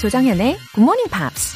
조정현의 0.00 0.56
Good 0.74 0.80
Morning 0.80 1.10
Pops. 1.10 1.54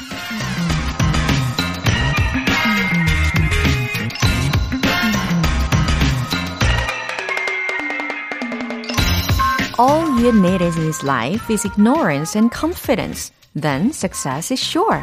All 9.79 10.05
you 10.21 10.29
need 10.29 10.61
in 10.61 10.71
this 10.73 11.03
life 11.03 11.51
is 11.51 11.65
ignorance 11.65 12.37
and 12.37 12.55
confidence. 12.55 13.33
Then 13.59 13.89
success 13.89 14.53
is 14.53 14.61
sure. 14.61 15.01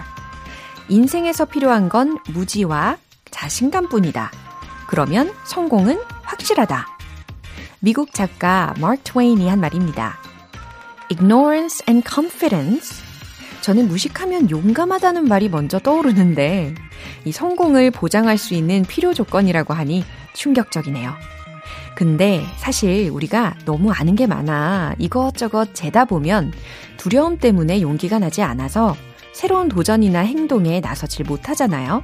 인생에서 0.89 1.47
필요한 1.47 1.89
건 1.89 2.19
무지와 2.29 2.97
자신감뿐이다. 3.33 4.31
그러면 4.87 5.33
성공은 5.47 6.01
확실하다. 6.23 6.87
미국 7.81 8.15
작가 8.15 8.73
마크 8.79 9.03
트웨인이 9.03 9.49
한 9.49 9.59
말입니다. 9.59 10.17
Ignorance 11.11 11.83
and 11.89 12.09
confidence. 12.09 13.02
저는 13.63 13.87
무식하면 13.87 14.51
용감하다는 14.51 15.29
말이 15.29 15.49
먼저 15.49 15.79
떠오르는데 15.79 16.75
이 17.25 17.33
성공을 17.33 17.93
보장할 17.93 18.37
수 18.37 18.55
있는 18.55 18.83
필요 18.83 19.15
조건이라고 19.15 19.73
하니 19.73 20.05
충격적이네요. 20.35 21.15
근데 21.95 22.45
사실 22.57 23.09
우리가 23.11 23.55
너무 23.65 23.93
아는 23.93 24.17
게 24.17 24.27
많아 24.27 24.97
이것저것 24.99 25.75
재다 25.75 26.07
보면 26.07 26.53
두려움 26.97 27.39
때문에 27.39 27.81
용기가 27.83 28.19
나지 28.19 28.43
않아서 28.43 28.97
새로운 29.33 29.69
도전이나 29.69 30.21
행동에 30.21 30.81
나서질 30.81 31.25
못하잖아요. 31.27 32.03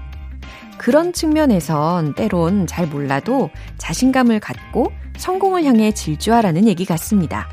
그런 0.78 1.12
측면에선 1.12 2.14
때론 2.14 2.68
잘 2.68 2.86
몰라도 2.86 3.50
자신감을 3.78 4.38
갖고 4.38 4.92
성공을 5.16 5.64
향해 5.64 5.90
질주하라는 5.90 6.68
얘기 6.68 6.84
같습니다. 6.84 7.48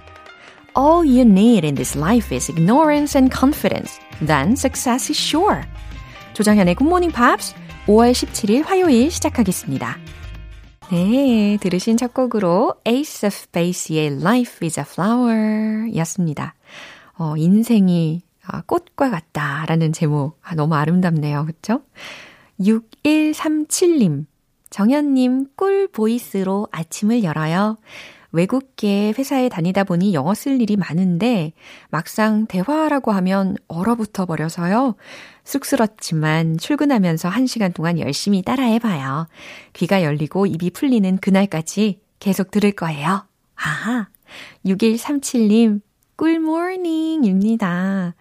All 0.78 1.06
you 1.06 1.24
need 1.24 1.64
in 1.64 1.76
this 1.76 1.96
life 1.96 2.36
is 2.36 2.50
ignorance 2.50 3.16
and 3.16 3.32
confidence. 3.32 3.98
Then 4.20 4.58
success 4.58 5.10
is 5.10 5.18
sure. 5.18 5.64
조장현의 6.34 6.76
Morning 6.82 7.16
Pops 7.16 7.56
5월 7.88 8.12
17일 8.12 8.66
화요일 8.66 9.10
시작하겠습니다. 9.10 9.98
네, 10.92 11.58
들으신 11.62 11.96
첫 11.96 12.14
곡으로 12.14 12.76
Ace 12.86 13.26
of 13.26 13.48
Base의 13.54 14.20
Life 14.20 14.66
is 14.66 14.78
a 14.78 14.84
Flower 14.86 15.96
였습니다. 15.96 16.56
어, 17.18 17.38
인생이 17.38 18.24
아, 18.46 18.62
꽃과 18.62 19.10
같다라는 19.10 19.94
제목. 19.94 20.38
아, 20.44 20.56
너무 20.56 20.76
아름답네요. 20.76 21.46
그쵸? 21.46 21.84
6137님. 22.60 24.26
정현님, 24.70 25.48
꿀 25.56 25.88
보이스로 25.88 26.68
아침을 26.72 27.24
열어요. 27.24 27.78
외국계 28.36 29.14
회사에 29.18 29.50
다니다 29.50 29.84
보니 29.84 30.14
영어 30.14 30.34
쓸 30.34 30.62
일이 30.62 30.76
많은데 30.76 31.54
막상 31.90 32.46
대화하라고 32.46 33.12
하면 33.14 33.56
얼어붙어 33.68 34.26
버려서요. 34.26 34.96
쑥스럽지만 35.44 36.58
출근하면서 36.58 37.30
한 37.30 37.48
시간 37.48 37.72
동안 37.72 38.00
열심히 38.00 38.42
따라해 38.42 38.80
봐요. 38.80 39.28
귀가 39.74 40.04
열리고 40.04 40.46
입이 40.46 40.72
풀리는 40.72 41.18
그날까지 41.18 42.02
계속 42.20 42.52
들을 42.52 42.72
거예요. 42.72 43.26
아하. 43.56 44.10
6137님, 44.66 45.82
꿀모닝입니다. 46.18 48.16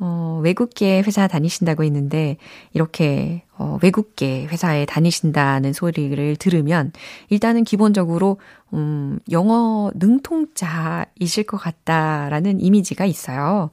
어, 0.00 0.40
외국계 0.42 1.02
회사 1.02 1.28
다니신다고 1.28 1.84
했는데, 1.84 2.36
이렇게, 2.72 3.44
어, 3.56 3.78
외국계 3.82 4.46
회사에 4.46 4.86
다니신다는 4.86 5.72
소리를 5.72 6.36
들으면, 6.36 6.92
일단은 7.30 7.62
기본적으로, 7.64 8.38
음, 8.72 9.20
영어 9.30 9.92
능통자이실 9.94 11.44
것 11.46 11.58
같다라는 11.58 12.60
이미지가 12.60 13.04
있어요. 13.04 13.70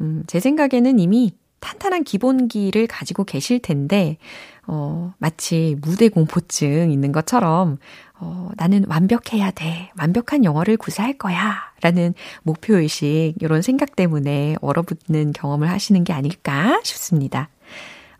음, 0.00 0.22
제 0.26 0.38
생각에는 0.38 0.98
이미 0.98 1.32
탄탄한 1.60 2.04
기본기를 2.04 2.86
가지고 2.86 3.24
계실 3.24 3.58
텐데, 3.58 4.18
어, 4.66 5.14
마치 5.18 5.76
무대 5.80 6.10
공포증 6.10 6.90
있는 6.90 7.10
것처럼, 7.10 7.78
어, 8.20 8.50
나는 8.56 8.84
완벽해야 8.88 9.50
돼. 9.50 9.90
완벽한 9.98 10.44
영어를 10.44 10.76
구사할 10.76 11.18
거야. 11.18 11.56
라는 11.80 12.14
목표의식, 12.42 13.34
이런 13.40 13.60
생각 13.62 13.96
때문에 13.96 14.56
얼어붙는 14.60 15.32
경험을 15.32 15.68
하시는 15.68 16.02
게 16.04 16.12
아닐까 16.12 16.80
싶습니다. 16.84 17.48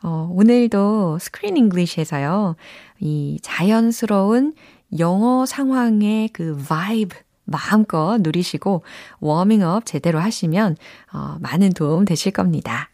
어, 0.02 0.28
오늘도 0.32 1.18
Screen 1.18 1.56
English에서요, 1.56 2.56
이 3.00 3.38
자연스러운 3.42 4.52
영어 4.98 5.46
상황의 5.46 6.28
그 6.30 6.56
vibe, 6.68 7.16
마음껏 7.44 8.18
누리시고 8.20 8.82
워밍업 9.20 9.86
제대로 9.86 10.18
하시면 10.18 10.76
어, 11.12 11.36
많은 11.40 11.70
도움 11.70 12.04
되실 12.04 12.32
겁니다. 12.32 12.90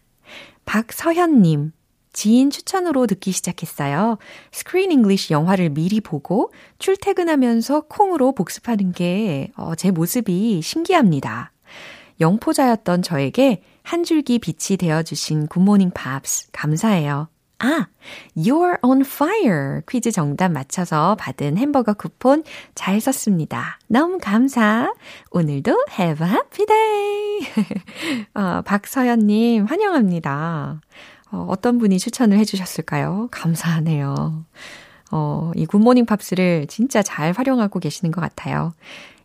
박서현님, 0.66 1.72
지인 2.12 2.50
추천으로 2.50 3.06
듣기 3.06 3.32
시작했어요. 3.32 4.18
Screen 4.52 4.92
English 4.92 5.32
영화를 5.32 5.70
미리 5.70 6.00
보고 6.00 6.52
출퇴근하면서 6.78 7.82
콩으로 7.82 8.32
복습하는 8.32 8.92
게 8.92 9.22
제 9.22 9.52
어, 9.56 9.72
모습이 9.92 10.60
신기합니다. 10.62 11.52
영포자였던 12.20 13.02
저에게 13.02 13.62
한 13.82 14.04
줄기 14.04 14.38
빛이 14.38 14.76
되어주신 14.76 15.46
굿모닝 15.46 15.90
팝스 15.90 16.48
감사해요. 16.52 17.28
아, 17.62 17.88
You're 18.34 18.78
on 18.82 19.02
fire 19.02 19.82
퀴즈 19.86 20.10
정답 20.10 20.50
맞춰서 20.50 21.14
받은 21.16 21.58
햄버거 21.58 21.92
쿠폰 21.92 22.42
잘 22.74 23.00
썼습니다. 23.00 23.78
너무 23.86 24.18
감사. 24.18 24.92
오늘도 25.30 25.84
have 25.98 26.26
a 26.26 26.32
happy 26.32 26.66
day. 26.66 27.76
어, 28.34 28.62
박서연님 28.62 29.66
환영합니다. 29.66 30.80
어, 31.32 31.46
어떤 31.48 31.78
분이 31.78 31.98
추천을 31.98 32.38
해주셨을까요? 32.38 33.28
감사하네요. 33.30 34.44
어, 35.12 35.52
이 35.54 35.66
굿모닝 35.66 36.06
팝스를 36.06 36.66
진짜 36.68 37.02
잘 37.02 37.32
활용하고 37.32 37.80
계시는 37.80 38.12
것 38.12 38.20
같아요. 38.20 38.72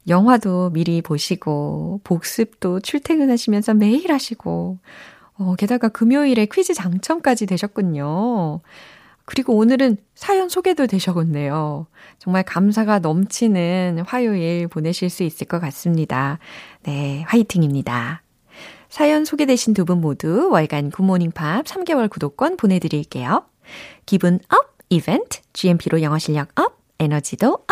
영화도 0.08 0.72
미리 0.72 1.02
보시고, 1.02 2.02
복습도 2.04 2.80
출퇴근하시면서 2.80 3.74
매일 3.74 4.12
하시고, 4.12 4.78
어, 5.38 5.56
게다가 5.58 5.90
금요일에 5.90 6.46
퀴즈 6.46 6.74
당첨까지 6.74 7.46
되셨군요. 7.48 8.62
그리고 9.26 9.56
오늘은 9.58 9.98
사연 10.14 10.50
소개도 10.50 10.86
되셨네요. 10.86 11.88
정말 12.20 12.44
감사가 12.44 13.00
넘치는 13.00 14.04
화요일 14.06 14.68
보내실 14.68 15.10
수 15.10 15.24
있을 15.24 15.48
것 15.48 15.60
같습니다. 15.60 16.38
네, 16.84 17.24
화이팅입니다. 17.28 18.22
사연 18.96 19.26
소개되신 19.26 19.74
두 19.74 19.84
분 19.84 20.00
모두 20.00 20.48
월간 20.52 20.90
굿모닝 20.90 21.32
팝스 21.32 21.66
3개월 21.66 22.10
구독권 22.10 22.56
보내드릴게요. 22.56 23.44
기분 24.06 24.40
up 24.48 24.78
이벤트, 24.88 25.42
GMP로 25.52 26.02
영어 26.02 26.18
실력 26.18 26.58
up, 26.58 26.80
에너지도 27.00 27.52
up! 27.56 27.68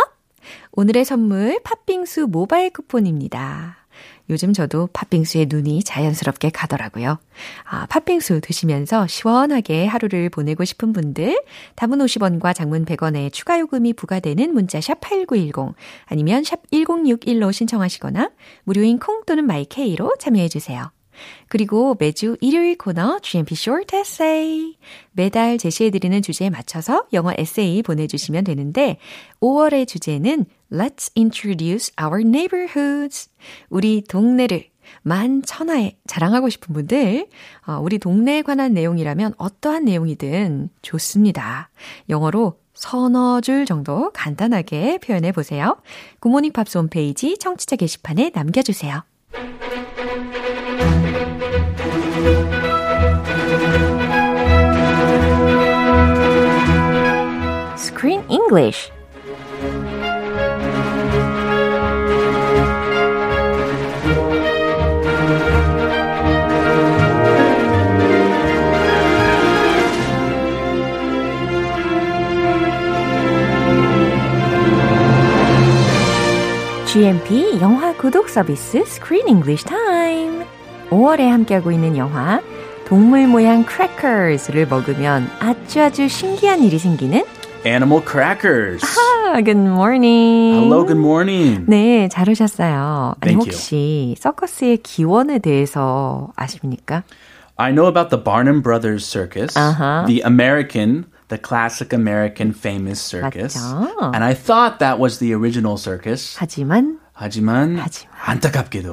오늘의 0.74 1.06
선물 1.06 1.62
팥빙수 1.64 2.28
모바일 2.28 2.72
쿠폰입니다. 2.72 3.78
요즘 4.30 4.52
저도 4.52 4.90
팥빙수에 4.92 5.46
눈이 5.48 5.86
자연스럽게 5.86 6.50
가더라고요. 6.50 7.18
아, 7.70 7.86
팥빙수 7.86 8.42
드시면서 8.42 9.08
시원하게 9.08 9.86
하루를 9.86 10.30
보내고 10.30 10.66
싶은 10.66 10.92
분들, 10.92 11.42
담은 11.76 12.00
50원과 12.00 12.54
장문 12.54 12.84
100원의 12.84 13.32
추가 13.32 13.62
요금이 13.62 13.94
부과되는 13.94 14.54
문자 14.54 14.82
샵 14.82 15.00
8910 15.00 15.74
아니면 16.04 16.44
샵 16.44 16.70
1061로 16.70 17.54
신청하시거나 17.54 18.32
무료인 18.66 19.00
콩 19.00 19.24
또는 19.26 19.46
마이케이로 19.46 20.16
참여해 20.20 20.50
주세요. 20.50 20.92
그리고 21.48 21.96
매주 22.00 22.38
일요일 22.42 22.78
코너 22.78 23.20
GMP 23.20 23.56
Short 23.56 23.96
Essay. 23.96 24.78
매달 25.12 25.58
제시해드리는 25.58 26.22
주제에 26.22 26.50
맞춰서 26.50 27.06
영어 27.14 27.32
에세이 27.38 27.84
보내주시면 27.84 28.44
되는데, 28.44 28.98
5월의 29.42 29.88
주제는 29.88 30.46
Let's 30.72 31.12
introduce 31.18 31.92
our 32.02 32.22
neighborhoods. 32.22 33.30
우리 33.70 34.02
동네를 34.02 34.66
만천하에 35.04 35.98
자랑하고 36.08 36.50
싶은 36.50 36.74
분들, 36.74 37.28
어, 37.68 37.80
우리 37.82 38.00
동네에 38.00 38.42
관한 38.42 38.74
내용이라면 38.74 39.34
어떠한 39.38 39.86
내용이든 39.86 40.70
좋습니다. 40.82 41.70
영어로 42.10 42.60
서너 42.74 43.42
줄 43.42 43.66
정도 43.66 44.12
간단하게 44.12 44.98
표현해 45.00 45.32
보세요. 45.32 45.78
구모닝 46.20 46.52
팝스 46.52 46.78
홈페이지 46.78 47.38
청취자 47.38 47.76
게시판에 47.76 48.32
남겨주세요. 48.34 49.04
Screen 57.78 58.24
English 58.30 58.92
GMP 76.94 77.60
영화 77.60 77.92
구독 77.94 78.30
서비스 78.30 78.84
Screen 78.84 79.28
English 79.28 79.66
Time 79.66 79.83
5월에 80.94 81.28
함께하고 81.28 81.72
있는 81.72 81.98
영화 81.98 82.40
동물 82.86 83.28
모양 83.28 83.66
crackers를 83.66 84.68
먹으면 84.68 85.28
아주 85.40 85.82
아주 85.82 86.08
신기한 86.08 86.62
일이 86.64 86.78
생기는 86.78 87.24
Animal 87.66 88.04
crackers. 88.06 88.86
아, 88.86 89.42
good 89.42 89.58
morning. 89.58 90.60
Hello, 90.66 90.86
good 90.86 91.00
morning. 91.00 91.64
네, 91.66 92.10
잘 92.10 92.30
오셨어요. 92.30 93.16
아니, 93.22 93.32
Thank 93.34 93.50
혹시 93.54 94.16
서커스의 94.20 94.78
기원에 94.84 95.40
대해서 95.40 96.28
아십니까? 96.36 97.04
I 97.56 97.72
know 97.72 97.88
about 97.88 98.10
the 98.10 98.22
Barnum 98.22 98.62
Brothers 98.62 99.06
Circus, 99.06 99.58
Uh-huh. 99.58 100.06
the 100.06 100.22
American, 100.26 101.06
the 101.30 101.40
classic 101.42 101.94
American 101.94 102.52
famous 102.54 103.00
circus. 103.00 103.56
맞죠. 103.58 104.12
And 104.14 104.24
I 104.26 104.34
thought 104.36 104.80
that 104.80 105.00
was 105.00 105.20
the 105.20 105.34
original 105.34 105.78
circus. 105.78 106.36
하지만 106.38 107.00
하지만, 107.14 107.78
하지만. 107.80 108.14
안타깝게도. 108.26 108.92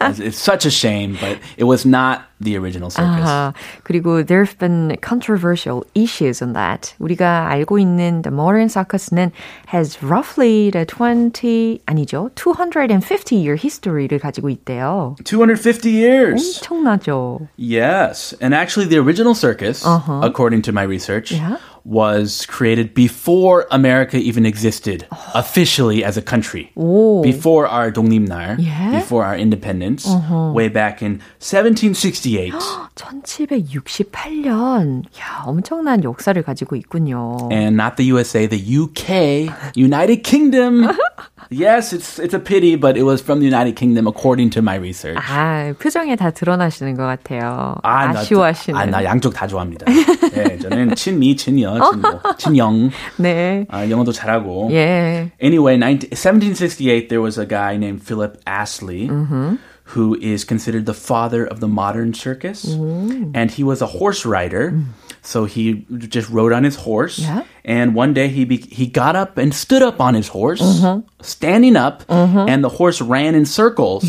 it's, 0.00 0.18
it's 0.20 0.38
such 0.38 0.66
a 0.66 0.70
shame, 0.70 1.16
but 1.20 1.38
it 1.56 1.64
was 1.64 1.84
not 1.86 2.22
the 2.40 2.56
original 2.56 2.90
circus. 2.90 3.24
아, 3.24 3.54
그리고 3.84 4.22
there 4.26 4.44
have 4.44 4.58
been 4.58 4.96
controversial 5.00 5.84
issues 5.94 6.42
on 6.42 6.52
that. 6.52 6.94
우리가 7.00 7.48
알고 7.48 7.78
있는 7.78 8.22
the 8.22 8.30
modern 8.32 8.68
circus는 8.68 9.32
has 9.68 10.02
roughly 10.02 10.70
the 10.70 10.84
20 10.84 11.80
아니죠. 11.86 12.30
250 12.34 13.36
year 13.36 13.56
history를 13.56 14.18
가지고 14.18 14.50
있대요. 14.50 15.16
250 15.24 15.90
years. 15.90 16.60
엄청나죠. 16.60 17.48
Yes. 17.56 18.34
And 18.40 18.54
actually, 18.54 18.88
the 18.88 18.98
original 18.98 19.34
circus, 19.34 19.84
Uh-huh. 19.86 20.20
according 20.22 20.62
to 20.62 20.72
my 20.72 20.82
research, 20.82 21.32
Yeah. 21.32 21.56
was 21.84 22.44
created 22.46 22.92
before 22.94 23.64
America 23.70 24.16
even 24.18 24.44
existed 24.44 25.06
officially 25.34 26.02
as 26.04 26.16
a 26.18 26.22
country. 26.22 26.70
오. 26.76 27.22
Before 27.22 27.66
our 27.68 27.92
독립날, 27.92 28.58
Yeah? 28.58 28.90
before 28.90 29.24
our 29.24 29.36
independence, 29.38 29.69
way 30.54 30.68
back 30.68 31.02
in 31.02 31.20
1768. 31.38 32.52
1768년. 32.94 35.02
야, 35.20 35.42
엄청난 35.44 36.02
역사를 36.04 36.40
가지고 36.42 36.76
있군요. 36.76 37.36
and 37.52 37.76
not 37.80 37.96
the 37.96 38.10
USA, 38.12 38.46
the 38.46 38.58
UK, 38.58 39.48
United 39.76 40.22
Kingdom. 40.22 40.88
yes, 41.50 41.92
it's 41.92 42.18
it's 42.18 42.34
a 42.34 42.40
pity, 42.42 42.76
but 42.76 42.96
it 42.96 43.02
was 43.04 43.22
from 43.22 43.40
the 43.40 43.46
United 43.46 43.76
Kingdom 43.76 44.06
according 44.06 44.50
to 44.50 44.60
my 44.62 44.76
research. 44.76 45.16
아, 45.18 45.72
표정에 45.78 46.16
다 46.16 46.30
드러나시는 46.30 46.96
것 46.96 47.04
같아요. 47.04 47.76
나- 47.82 48.10
아쉬워하시는. 48.20 48.78
아, 48.80 48.86
나 48.86 49.04
양쪽 49.04 49.34
다 49.34 49.46
좋아합니다. 49.46 49.86
네, 49.86 50.58
저는 50.58 50.94
친미, 50.94 51.36
친여, 51.36 51.90
친모, 51.90 52.20
친영. 52.38 52.90
네. 53.18 53.66
아, 53.70 53.88
영어도 53.88 54.12
잘하고. 54.12 54.68
예. 54.72 55.30
Anyway, 55.42 55.78
19, 55.78 56.10
1768, 56.14 57.08
there 57.08 57.22
was 57.22 57.38
a 57.38 57.46
guy 57.46 57.76
named 57.76 58.02
Philip 58.02 58.38
Astley. 58.46 59.08
Who 59.91 60.15
is 60.21 60.43
considered 60.43 60.85
the 60.85 60.93
father 60.93 61.45
of 61.45 61.59
the 61.59 61.67
modern 61.67 62.13
circus? 62.13 62.65
And 63.35 63.51
he 63.51 63.63
was 63.63 63.81
a 63.81 63.87
horse 63.87 64.25
rider. 64.25 64.73
So 65.21 65.45
he 65.45 65.85
just 66.07 66.29
rode 66.29 66.53
on 66.53 66.63
his 66.63 66.75
horse. 66.75 67.19
Yeah. 67.19 67.43
And 67.65 67.93
one 67.93 68.13
day 68.13 68.27
he 68.29 68.45
be- 68.45 68.57
he 68.71 68.87
got 68.87 69.15
up 69.15 69.37
and 69.37 69.53
stood 69.53 69.81
up 69.83 69.99
on 70.01 70.13
his 70.15 70.29
horse, 70.29 70.61
standing 71.21 71.75
up, 71.75 72.03
and 72.09 72.63
the 72.63 72.69
horse 72.69 73.01
ran 73.01 73.35
in 73.35 73.45
circles. 73.45 74.05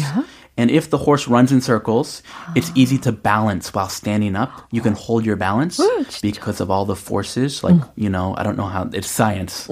And 0.58 0.70
if 0.70 0.90
the 0.90 0.98
horse 0.98 1.26
runs 1.28 1.50
in 1.50 1.62
circles, 1.62 2.22
it's 2.54 2.70
easy 2.74 2.98
to 2.98 3.10
balance 3.12 3.72
while 3.72 3.88
standing 3.88 4.36
up. 4.36 4.50
You 4.70 4.82
can 4.82 4.92
hold 4.92 5.24
your 5.24 5.36
balance 5.36 5.80
because 6.20 6.60
of 6.60 6.70
all 6.70 6.84
the 6.84 6.94
forces. 6.96 7.64
Like, 7.64 7.80
you 7.96 8.10
know, 8.10 8.34
I 8.36 8.42
don't 8.42 8.58
know 8.58 8.66
how 8.68 8.88
it's 8.92 9.08
science. 9.10 9.66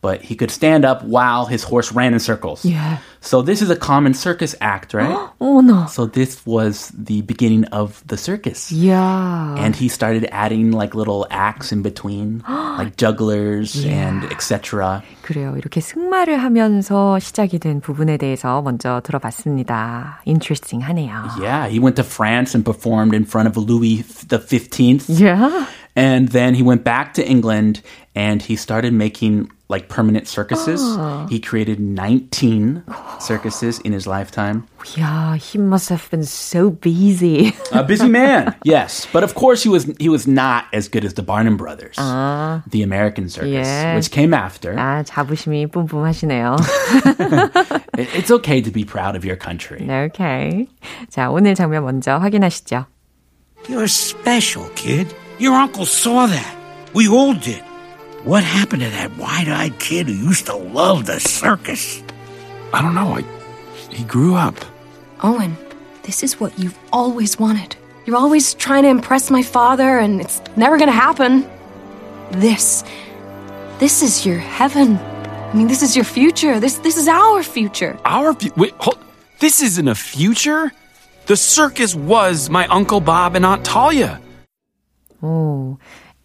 But 0.00 0.22
he 0.22 0.34
could 0.34 0.50
stand 0.50 0.84
up 0.86 1.04
while 1.04 1.44
his 1.46 1.62
horse 1.64 1.92
ran 1.92 2.14
in 2.14 2.20
circles. 2.20 2.64
Yeah. 2.64 2.98
So 3.21 3.41
this 3.41 3.61
is 3.61 3.69
a 3.69 3.75
common 3.75 4.13
circus 4.13 4.55
act, 4.61 4.93
right? 4.93 5.15
어머나. 5.39 5.89
so 5.89 6.05
this 6.05 6.45
was 6.45 6.91
the 6.97 7.21
beginning 7.23 7.65
of 7.71 8.01
the 8.07 8.17
circus. 8.17 8.71
이야. 8.71 9.55
And 9.57 9.75
he 9.75 9.87
started 9.87 10.27
adding 10.31 10.71
like 10.71 10.95
little 10.95 11.27
acts 11.29 11.71
in 11.71 11.81
between, 11.81 12.43
like 12.47 12.95
jugglers 12.97 13.83
and 13.85 14.23
etc. 14.31 15.01
그래요. 15.23 15.55
이렇게 15.57 15.81
승마를 15.81 16.37
하면서 16.37 17.19
시작이 17.19 17.59
된 17.59 17.81
부분에 17.81 18.17
대해서 18.17 18.61
먼저 18.61 19.01
들어봤습니다. 19.03 20.21
interesting 20.25 20.85
하네요. 20.85 21.39
Yeah, 21.39 21.67
he 21.67 21.79
went 21.79 21.95
to 21.97 22.03
France 22.03 22.55
and 22.55 22.63
performed 22.63 23.13
in 23.13 23.25
front 23.25 23.47
of 23.47 23.57
Louis 23.57 24.03
the 24.27 24.39
15th. 24.39 25.05
Yeah. 25.09 25.67
And 25.95 26.29
then 26.29 26.53
he 26.53 26.61
went 26.61 26.83
back 26.83 27.13
to 27.15 27.25
England 27.27 27.81
and 28.15 28.41
he 28.41 28.55
started 28.55 28.93
making 28.93 29.49
like 29.69 29.89
permanent 29.89 30.27
circuses. 30.29 30.79
He 31.29 31.39
created 31.41 31.79
19 31.81 32.83
circuses 33.19 33.79
in 33.79 33.91
his 33.91 34.07
lifetime. 34.07 34.63
Yeah, 34.95 35.35
he 35.35 35.57
must 35.57 35.89
have 35.89 36.07
been 36.09 36.23
so 36.23 36.69
busy. 36.69 37.51
A 37.73 37.83
busy 37.83 38.07
man, 38.07 38.55
yes. 38.63 39.05
But 39.11 39.23
of 39.25 39.35
course 39.35 39.61
he 39.63 39.67
was 39.69 39.83
he 39.99 40.07
was 40.07 40.25
not 40.25 40.65
as 40.71 40.87
good 40.87 41.03
as 41.03 41.15
the 41.15 41.23
Barnum 41.23 41.57
Brothers, 41.57 41.97
the 41.97 42.81
American 42.83 43.27
circus, 43.27 43.67
Yeah. 43.67 43.95
which 43.95 44.09
came 44.09 44.33
after. 44.33 44.73
아, 44.77 45.03
자부심이 45.03 45.67
뿜뿜하시네요. 45.67 46.55
It- 47.97 48.09
It's 48.15 48.31
okay 48.31 48.61
to 48.61 48.71
be 48.71 48.85
proud 48.85 49.15
of 49.17 49.25
your 49.25 49.35
country. 49.35 49.81
네, 49.83 50.07
오케이. 50.07 50.67
자, 51.09 51.29
오늘 51.29 51.55
장면 51.55 51.83
먼저 51.83 52.17
확인하시죠. 52.17 52.85
You're 53.67 53.89
special, 53.91 54.69
kid. 54.75 55.13
Your 55.38 55.54
uncle 55.54 55.86
saw 55.86 56.26
that. 56.26 56.56
We 56.94 57.08
all 57.08 57.34
did. 57.34 57.62
What 58.24 58.44
happened 58.44 58.82
to 58.82 58.90
that 58.90 59.16
wide-eyed 59.16 59.78
kid 59.78 60.06
who 60.06 60.12
used 60.12 60.46
to 60.46 60.54
love 60.56 61.06
the 61.06 61.18
circus? 61.18 62.02
I 62.72 62.80
don't 62.82 62.94
know. 62.94 63.16
I, 63.18 63.22
he 63.90 64.04
grew 64.04 64.34
up. 64.36 64.54
Owen, 65.22 65.56
this 66.04 66.22
is 66.22 66.38
what 66.38 66.56
you've 66.58 66.78
always 66.92 67.38
wanted. 67.38 67.76
You're 68.06 68.16
always 68.16 68.54
trying 68.54 68.84
to 68.84 68.88
impress 68.88 69.30
my 69.30 69.42
father, 69.42 69.98
and 69.98 70.20
it's 70.20 70.40
never 70.56 70.78
gonna 70.78 70.92
happen. 70.92 71.48
This. 72.32 72.84
This 73.78 74.02
is 74.02 74.24
your 74.24 74.38
heaven. 74.38 74.96
I 74.96 75.54
mean, 75.54 75.66
this 75.68 75.82
is 75.82 75.94
your 75.96 76.04
future. 76.04 76.58
This 76.60 76.78
this 76.78 76.96
is 76.96 77.08
our 77.08 77.42
future. 77.42 77.98
Our 78.04 78.32
fu- 78.34 78.52
wait, 78.56 78.74
hold. 78.78 78.98
This 79.38 79.60
isn't 79.60 79.86
a 79.88 79.94
future. 79.94 80.72
The 81.26 81.36
circus 81.36 81.94
was 81.94 82.48
my 82.48 82.66
uncle 82.68 83.00
Bob 83.00 83.36
and 83.36 83.44
Aunt 83.44 83.64
Talia. 83.64 84.20
오, 85.21 85.77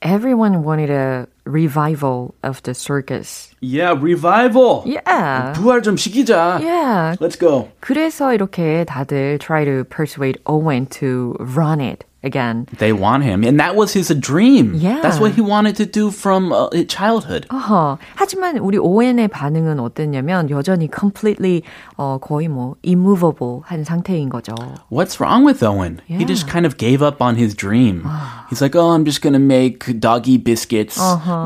everyone 0.03 0.63
wanted 0.63 0.91
a 0.91 1.27
revival 1.45 2.35
of 2.43 2.63
the 2.63 2.75
circus. 2.75 3.55
Yeah, 3.61 3.95
revival. 3.99 4.83
Yeah. 4.85 5.53
부활 5.55 5.83
좀 5.83 5.97
시키자. 5.97 6.61
Yeah. 6.61 7.17
Let's 7.21 7.37
go. 7.39 7.69
그래서 7.81 8.35
이렇게 8.35 8.85
다들 8.85 9.39
try 9.39 9.65
to 9.65 9.85
persuade 9.85 10.39
Owen 10.47 10.87
to 11.01 11.37
run 11.39 11.81
it 11.81 12.05
again. 12.23 12.67
They 12.79 12.93
want 12.93 13.25
him, 13.25 13.43
and 13.43 13.59
that 13.59 13.75
was 13.75 13.93
his 13.93 14.09
dream. 14.15 14.75
Yeah. 14.75 15.01
That's 15.03 15.19
what 15.19 15.33
he 15.35 15.41
wanted 15.43 15.75
to 15.77 15.87
do 15.87 16.11
from 16.11 16.53
uh, 16.53 16.69
childhood. 16.87 17.47
어허. 17.51 17.99
하지만 18.15 18.59
우리 18.59 18.79
오웬의 18.79 19.29
반응은 19.29 19.81
어땠냐면 19.81 20.49
여전히 20.51 20.89
completely 20.89 21.63
어, 21.97 22.19
거의 22.23 22.47
뭐 22.49 22.77
immovable 22.87 23.63
한 23.67 23.83
상태인 23.85 24.29
거죠. 24.31 24.55
What's 24.91 25.19
wrong 25.21 25.45
with 25.45 25.63
Owen? 25.63 26.01
He 26.07 26.25
just 26.25 26.47
Yeah. 26.47 26.53
kind 26.53 26.67
of 26.67 26.77
gave 26.79 27.03
up 27.03 27.21
on 27.21 27.37
his 27.37 27.55
dream. 27.55 28.07
He's 28.51 28.61
like, 28.63 28.77
oh, 28.77 28.91
I'm 28.95 29.05
just 29.05 29.21
gonna 29.23 29.43
make 29.43 29.99
doggy 29.99 30.39
biscuits 30.39 31.01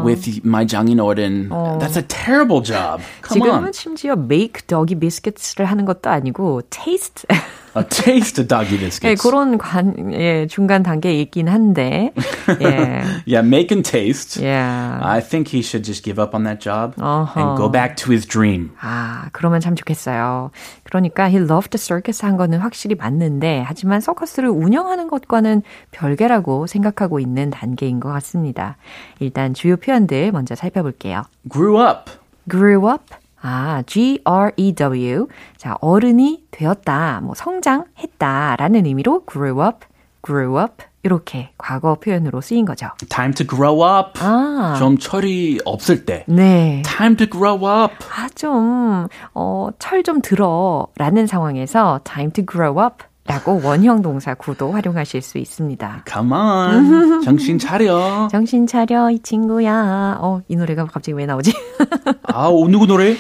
with 0.05 0.45
my 0.45 0.67
장인어른. 0.67 1.49
That's 1.81 1.97
a 1.97 2.03
terrible 2.03 2.61
job. 2.61 3.01
Come 3.23 3.41
지금은 3.41 3.65
on. 3.65 3.73
심지어 3.73 4.13
make 4.13 4.67
doggy 4.67 4.95
biscuits를 4.99 5.65
하는 5.65 5.85
것도 5.87 6.11
아니고 6.11 6.63
taste 6.71 7.25
A 7.74 7.84
taste 7.88 8.38
of 8.42 8.48
doggy 8.50 8.76
네, 8.78 8.86
biscuits. 8.86 9.22
그런 9.24 9.58
관, 9.58 10.12
예, 10.14 10.46
중간 10.48 10.84
단계에 10.84 11.22
있긴 11.22 11.48
한데 11.48 12.12
예. 12.60 13.02
Yeah, 13.26 13.42
make 13.48 13.72
and 13.72 13.90
taste. 13.90 14.42
Yeah. 14.44 15.00
I 15.02 15.22
think 15.22 15.48
he 15.56 15.60
should 15.62 15.86
just 15.86 16.04
give 16.04 16.20
up 16.22 16.36
on 16.36 16.44
that 16.44 16.60
job 16.60 16.96
Uh-huh. 17.00 17.32
and 17.40 17.58
go 17.58 17.70
back 17.72 17.96
to 18.04 18.12
his 18.12 18.26
dream. 18.28 18.72
아, 18.82 19.30
그러면 19.32 19.62
참 19.62 19.76
좋겠어요. 19.76 20.52
그러니까 20.84 21.30
he 21.30 21.38
loved 21.38 21.70
the 21.72 21.80
circus 21.80 22.26
한 22.26 22.36
거는 22.36 22.60
확실히 22.60 22.96
맞는데 22.96 23.64
하지만 23.66 24.02
서커스를 24.02 24.50
운영하는 24.50 25.08
것과는 25.08 25.62
별개라고 25.92 26.68
생각하고 26.68 27.20
있는 27.22 27.52
단계인 27.52 28.02
것 28.02 28.10
같습니다. 28.14 28.76
일단 29.20 29.54
주요 29.54 29.78
표현들 29.78 30.34
먼저 30.34 30.56
살펴볼게요. 30.56 31.24
Grew 31.50 31.80
up. 31.82 32.12
grew 32.50 32.90
up. 32.90 33.04
아, 33.42 33.84
G-R-E-W. 33.88 35.28
자, 35.58 35.76
어른이 35.82 36.46
되었다, 36.52 37.22
뭐 37.24 37.34
성장했다 37.36 38.56
라는 38.58 38.86
의미로 38.86 39.24
grew 39.32 39.62
up, 39.64 39.86
grew 40.24 40.60
up 40.62 40.84
이렇게 41.04 41.50
과거 41.58 41.96
표현으로 41.96 42.42
쓰인 42.42 42.64
거죠. 42.66 42.90
Time 43.10 43.34
to 43.34 43.46
grow 43.48 43.84
up. 43.84 44.20
아. 44.22 44.76
좀 44.78 45.00
철이 45.00 45.60
없을 45.66 46.06
때. 46.06 46.24
네. 46.28 46.84
Time 46.86 47.16
to 47.16 47.26
grow 47.28 47.56
up. 47.68 47.96
아, 48.16 48.30
좀, 48.36 49.08
어, 49.34 49.70
철 49.80 50.04
좀 50.04 50.22
들어 50.22 50.88
라는 50.98 51.26
상황에서 51.26 52.00
time 52.04 52.32
to 52.32 52.44
grow 52.46 52.80
up 52.80 53.04
라고 53.32 53.62
원형 53.64 54.02
동사 54.02 54.34
구도 54.34 54.74
활용하실 54.74 55.22
수 55.22 55.38
있습니다. 55.38 56.04
Come 56.06 56.34
on. 56.34 57.22
정신 57.24 57.58
차려. 57.58 58.28
정신 58.30 58.68
차려, 58.68 59.10
이 59.10 59.20
친구야. 59.20 60.18
어, 60.20 60.42
이 60.50 60.58
노래가 60.58 60.84
갑자기 60.84 61.14
왜 61.14 61.26
나오지? 61.26 61.54
아, 62.28 62.48
어, 62.48 62.68
누구 62.68 62.88
노래? 62.88 63.16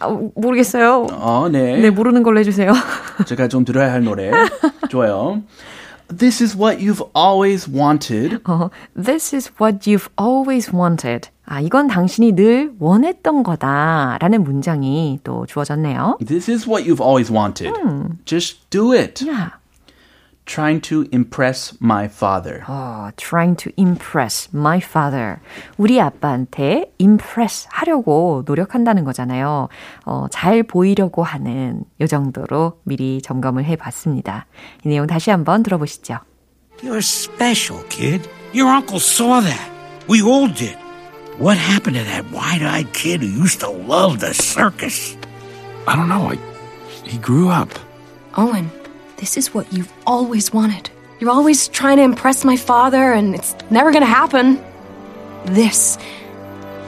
어, 0.00 0.30
모르겠어요. 0.34 1.08
어, 1.12 1.50
네. 1.52 1.76
네, 1.78 1.90
모르는 1.90 2.22
걸로 2.22 2.40
해주세요. 2.40 2.72
제가 3.28 3.48
좀 3.48 3.66
들어야 3.66 3.92
할 3.92 4.02
노래. 4.02 4.30
좋아요. 4.88 5.42
This 6.08 6.42
is 6.42 6.56
what 6.56 6.82
you've 6.82 7.06
always 7.14 7.70
wanted. 7.70 8.38
어, 8.44 8.70
This 8.96 9.36
is 9.36 9.52
what 9.60 9.80
you've 9.86 10.08
always 10.18 10.74
wanted. 10.74 11.28
아, 11.50 11.60
이건 11.60 11.88
당신이 11.88 12.36
늘 12.36 12.72
원했던 12.78 13.42
거다. 13.42 14.18
라는 14.20 14.44
문장이 14.44 15.18
또 15.24 15.46
주어졌네요. 15.46 16.18
This 16.24 16.48
is 16.48 16.68
what 16.68 16.88
you've 16.88 17.04
always 17.04 17.32
wanted. 17.32 17.74
Just 18.24 18.70
do 18.70 18.92
it. 18.94 19.24
Yeah. 19.26 19.54
Trying 20.44 20.80
to 20.82 21.06
impress 21.12 21.76
my 21.82 22.04
father. 22.06 22.62
어, 22.68 23.10
trying 23.16 23.56
to 23.56 23.72
impress 23.76 24.48
my 24.54 24.78
father. 24.78 25.38
우리 25.76 26.00
아빠한테 26.00 26.92
impress 27.00 27.66
하려고 27.68 28.44
노력한다는 28.46 29.02
거잖아요. 29.02 29.68
어, 30.06 30.26
잘 30.30 30.62
보이려고 30.62 31.24
하는 31.24 31.82
요 32.00 32.06
정도로 32.06 32.78
미리 32.84 33.20
점검을 33.22 33.64
해 33.64 33.74
봤습니다. 33.74 34.46
이 34.84 34.88
내용 34.88 35.08
다시 35.08 35.30
한번 35.30 35.64
들어보시죠. 35.64 36.18
You're 36.80 36.98
special, 36.98 37.84
kid. 37.88 38.28
Your 38.54 38.72
uncle 38.72 39.00
saw 39.00 39.40
that. 39.40 39.68
We 40.08 40.22
all 40.22 40.46
did. 40.46 40.78
What 41.40 41.56
happened 41.56 41.96
to 41.96 42.04
that 42.04 42.30
wide-eyed 42.30 42.92
kid 42.92 43.22
who 43.22 43.26
used 43.26 43.60
to 43.60 43.70
love 43.70 44.20
the 44.20 44.34
circus? 44.34 45.16
I 45.86 45.96
don't 45.96 46.10
know. 46.10 46.32
I, 46.32 46.38
he 47.08 47.16
grew 47.16 47.48
up. 47.48 47.70
Owen, 48.36 48.70
this 49.16 49.38
is 49.38 49.54
what 49.54 49.72
you've 49.72 49.90
always 50.06 50.52
wanted. 50.52 50.90
You're 51.18 51.30
always 51.30 51.68
trying 51.68 51.96
to 51.96 52.02
impress 52.02 52.44
my 52.44 52.58
father, 52.58 53.14
and 53.14 53.34
it's 53.34 53.54
never 53.70 53.90
gonna 53.90 54.04
happen. 54.04 54.62
This, 55.46 55.96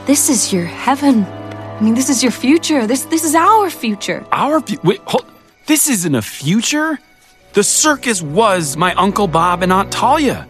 this 0.05 0.29
is 0.29 0.53
your 0.53 0.65
heaven. 0.65 1.23
I 1.25 1.79
mean, 1.81 1.95
this 1.95 2.09
is 2.11 2.21
your 2.21 2.31
future. 2.31 2.85
This, 2.85 3.05
this 3.05 3.23
is 3.23 3.33
our 3.33 3.71
future. 3.71 4.23
Our 4.31 4.61
fu- 4.61 4.77
wait, 4.83 5.01
hold. 5.05 5.25
This 5.65 5.89
isn't 5.89 6.13
a 6.13 6.21
future. 6.21 6.99
The 7.53 7.63
circus 7.63 8.21
was 8.21 8.77
my 8.77 8.93
uncle 8.93 9.27
Bob 9.27 9.63
and 9.63 9.73
Aunt 9.73 9.91
Talia. 9.91 10.47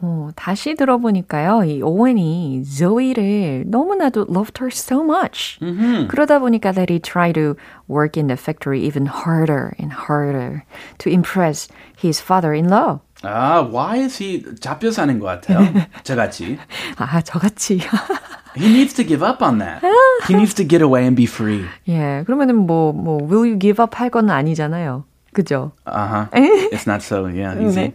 어, 0.00 0.30
다시 0.34 0.74
들어보니까요, 0.74 1.64
이 1.64 1.82
오웬이 1.82 2.64
조이를 2.64 3.64
너무나도 3.66 4.26
loved 4.30 4.58
her 4.60 4.70
so 4.72 5.02
much. 5.04 5.58
그러다 6.08 6.38
보니까 6.38 6.72
that 6.72 6.90
he 6.90 6.98
tried 6.98 7.34
to 7.34 7.54
work 7.90 8.16
in 8.18 8.26
the 8.26 8.36
factory 8.36 8.80
even 8.80 9.06
harder 9.06 9.74
and 9.78 9.92
harder 9.92 10.64
to 10.98 11.10
impress 11.10 11.68
his 12.02 12.22
father-in-law. 12.22 13.00
아, 13.22 13.62
why 13.70 13.98
is 14.02 14.16
he 14.20 14.42
잡혀 14.60 14.90
사는 14.90 15.20
것 15.20 15.26
같아요? 15.26 15.60
저같이. 16.02 16.58
아, 16.96 17.20
저같이. 17.20 17.80
He 18.56 18.66
needs 18.66 18.94
to 18.94 19.04
give 19.04 19.22
up 19.22 19.42
on 19.44 19.58
that. 19.58 19.84
He 20.26 20.34
needs 20.34 20.54
to 20.54 20.64
get 20.64 20.82
away 20.82 21.04
and 21.04 21.16
be 21.16 21.26
free. 21.26 21.64
예, 21.86 22.22
그러면은 22.26 22.56
뭐, 22.56 22.92
뭐, 22.92 23.18
will 23.22 23.44
you 23.46 23.58
give 23.58 23.80
up 23.80 23.94
할 23.94 24.10
건 24.10 24.30
아니잖아요. 24.30 25.04
그죠? 25.32 25.72
Uh-huh. 25.86 26.26
It's 26.72 26.86
not 26.86 27.02
so, 27.02 27.26
yeah, 27.26 27.54
easy. 27.60 27.88
네, 27.88 27.94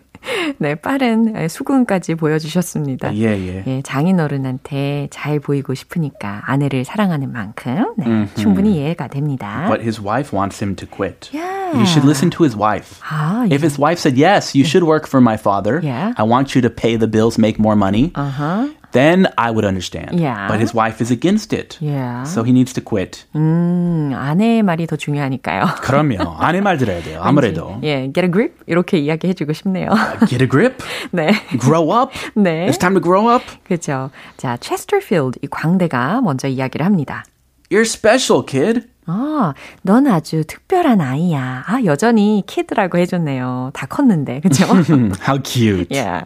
빠른 0.80 1.48
수긍까지 1.48 2.14
보여주셨습니다. 2.14 3.14
예, 3.16 3.24
예. 3.36 3.64
예, 3.66 3.82
장인어른한테 3.82 5.08
잘 5.10 5.40
보이고 5.40 5.74
싶으니까 5.74 6.42
아내를 6.46 6.84
사랑하는 6.84 7.32
만큼 7.32 7.94
네, 7.96 8.26
충분히 8.36 8.76
이해가 8.76 9.08
됩니다. 9.08 9.66
But 9.68 9.82
his 9.82 10.00
wife 10.00 10.32
wants 10.36 10.62
him 10.62 10.74
to 10.76 10.86
quit. 10.88 11.30
Yeah. 11.32 11.76
You 11.76 11.86
should 11.86 12.04
listen 12.06 12.30
to 12.30 12.44
his 12.44 12.56
wife. 12.56 13.00
아, 13.08 13.46
If 13.50 13.62
his 13.62 13.78
wife 13.80 13.98
said, 13.98 14.16
Yes, 14.18 14.54
you 14.54 14.64
should 14.64 14.84
work 14.84 15.06
for 15.08 15.20
my 15.22 15.36
father. 15.36 15.80
Yeah. 15.82 16.12
I 16.16 16.22
want 16.24 16.54
you 16.54 16.60
to 16.62 16.70
pay 16.70 16.96
the 16.96 17.08
bills, 17.08 17.38
make 17.38 17.58
more 17.58 17.76
money. 17.76 18.12
uh-huh. 18.14 18.68
Then 18.91 19.27
I 19.37 19.51
would 19.51 19.65
understand. 19.65 20.19
Yeah. 20.19 20.47
But 20.47 20.59
his 20.59 20.73
wife 20.73 21.01
is 21.03 21.11
against 21.11 21.53
it. 21.53 21.77
Yeah. 21.81 22.23
So 22.23 22.43
he 22.43 22.51
needs 22.51 22.73
to 22.73 22.81
quit. 22.81 23.25
음, 23.35 24.11
아내의 24.15 24.63
말이 24.63 24.87
더 24.87 24.95
중요하니까요. 24.95 25.65
그럼요. 25.81 26.37
아내 26.39 26.61
말 26.61 26.77
들어야 26.77 27.01
돼요. 27.03 27.19
아무래도. 27.23 27.79
예, 27.83 28.11
get 28.13 28.21
a 28.25 28.31
grip 28.31 28.55
이렇게 28.65 28.97
이야기해주고 28.99 29.53
싶네요. 29.53 29.89
Get 30.27 30.41
a 30.43 30.49
grip. 30.49 30.83
네, 31.11 31.31
Grow 31.59 31.91
up. 31.91 32.13
네, 32.35 32.67
It's 32.69 32.79
time 32.79 32.99
to 32.99 33.01
grow 33.03 33.29
up. 33.33 33.43
그렇죠. 33.65 34.09
자, 34.37 34.57
체스터필드 34.57 35.39
이 35.41 35.47
광대가 35.47 36.21
먼저 36.21 36.47
이야기를 36.47 36.85
합니다. 36.85 37.23
You're 37.69 37.81
special, 37.85 38.43
kid. 38.45 38.87
아, 39.05 39.53
넌 39.83 40.07
아주 40.07 40.43
특별한 40.45 40.99
아이야. 41.01 41.63
아, 41.67 41.79
여전히 41.85 42.43
키드라고 42.47 42.97
해줬네요. 42.97 43.71
다 43.73 43.85
컸는데, 43.85 44.39
그죠? 44.41 44.65
How 45.27 45.39
cute. 45.43 45.87
yeah. 45.91 46.23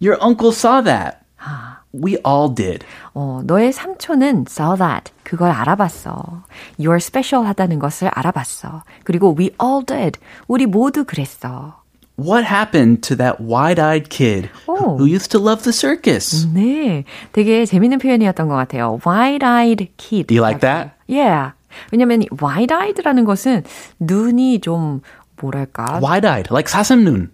Your 0.00 0.16
uncle 0.24 0.50
saw 0.52 0.82
that. 0.82 1.18
We 1.93 2.17
all 2.25 2.53
did. 2.53 2.85
어, 3.13 3.41
너의 3.45 3.71
삼촌은 3.71 4.45
saw 4.49 4.77
that. 4.77 5.11
그걸 5.23 5.51
알아봤어. 5.51 6.43
You're 6.79 6.97
special 6.97 7.47
하다는 7.47 7.79
것을 7.79 8.09
알아봤어. 8.13 8.83
그리고 9.03 9.35
we 9.37 9.51
all 9.63 9.83
did. 9.85 10.19
우리 10.47 10.65
모두 10.65 11.05
그랬어. 11.05 11.81
What 12.17 12.45
happened 12.47 13.01
to 13.07 13.15
that 13.17 13.43
wide-eyed 13.43 14.09
kid 14.09 14.49
Oh. 14.67 14.95
who 14.97 15.05
used 15.05 15.31
to 15.31 15.39
love 15.39 15.63
the 15.63 15.73
circus? 15.73 16.47
네. 16.53 17.03
되게 17.33 17.65
재밌는 17.65 17.99
표현이었던 17.99 18.47
것 18.47 18.55
같아요. 18.55 18.99
wide-eyed 19.05 19.89
kid. 19.97 20.27
Do 20.27 20.35
you 20.35 20.41
like 20.41 20.61
that? 20.61 20.91
Yeah. 21.09 21.51
왜냐면 21.91 22.21
이 22.23 22.27
wide-eyed라는 22.31 23.25
것은 23.25 23.63
눈이 23.99 24.61
좀 24.61 25.01
뭐랄까? 25.41 25.99
Wide-eyed, 26.01 26.47
like 26.51 26.71
사슴눈. 26.71 27.31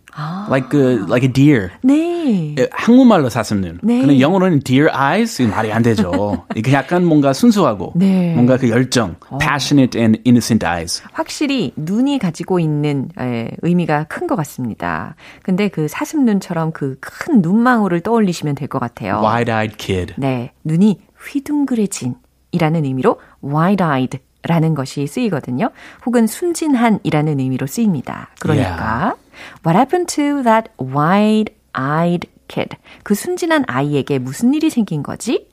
Like 0.50 0.74
a, 0.78 0.98
like 1.08 1.24
a 1.28 1.32
deer. 1.32 1.70
네. 1.82 2.56
에, 2.58 2.68
한국말로 2.72 3.30
사슴눈. 3.30 3.80
네. 3.82 4.00
근데 4.02 4.20
영어로는 4.20 4.60
deer 4.62 4.90
eyes 4.94 5.42
말이 5.42 5.72
안 5.72 5.82
되죠. 5.84 6.46
이게 6.56 6.74
약간 6.74 7.06
뭔가 7.06 7.34
순수하고 7.34 7.94
네. 7.96 8.34
뭔가 8.34 8.58
그 8.58 8.70
열정, 8.70 9.16
passionate 9.40 10.00
and 10.00 10.20
innocent 10.26 10.66
eyes. 10.66 11.02
확실히 11.14 11.72
눈이 11.76 12.20
가지고 12.20 12.60
있는 12.60 13.10
에, 13.20 13.50
의미가 13.62 14.06
큰 14.06 14.28
것 14.28 14.36
같습니다. 14.36 15.16
근데 15.44 15.68
그 15.68 15.88
사슴눈처럼 15.88 16.72
그 16.72 16.98
큰 17.02 17.42
눈망울을 17.42 18.02
떠올리시면 18.02 18.56
될 18.56 18.68
것 18.68 18.80
같아요. 18.80 19.22
Wide-eyed 19.24 19.76
kid. 19.78 20.14
네, 20.18 20.52
눈이 20.64 21.00
휘둥그레진 21.20 22.16
이라는 22.52 22.86
의미로 22.86 23.20
wide-eyed 23.44 24.20
라는 24.44 24.74
것이 24.74 25.06
쓰이거든요. 25.08 25.70
혹은 26.06 26.26
순진한이라는 26.28 27.40
의미로 27.40 27.68
쓰입니다. 27.68 28.30
그러니까 28.40 29.16
what 29.65 29.77
happened 29.77 30.09
to 30.15 30.43
that 30.43 30.71
wide-eyed 30.79 32.29
kid? 32.49 32.77
그 33.03 33.15
순진한 33.15 33.65
아이에게 33.67 34.19
무슨 34.19 34.55
일이 34.55 34.71
생긴 34.71 35.03
거지? 35.03 35.47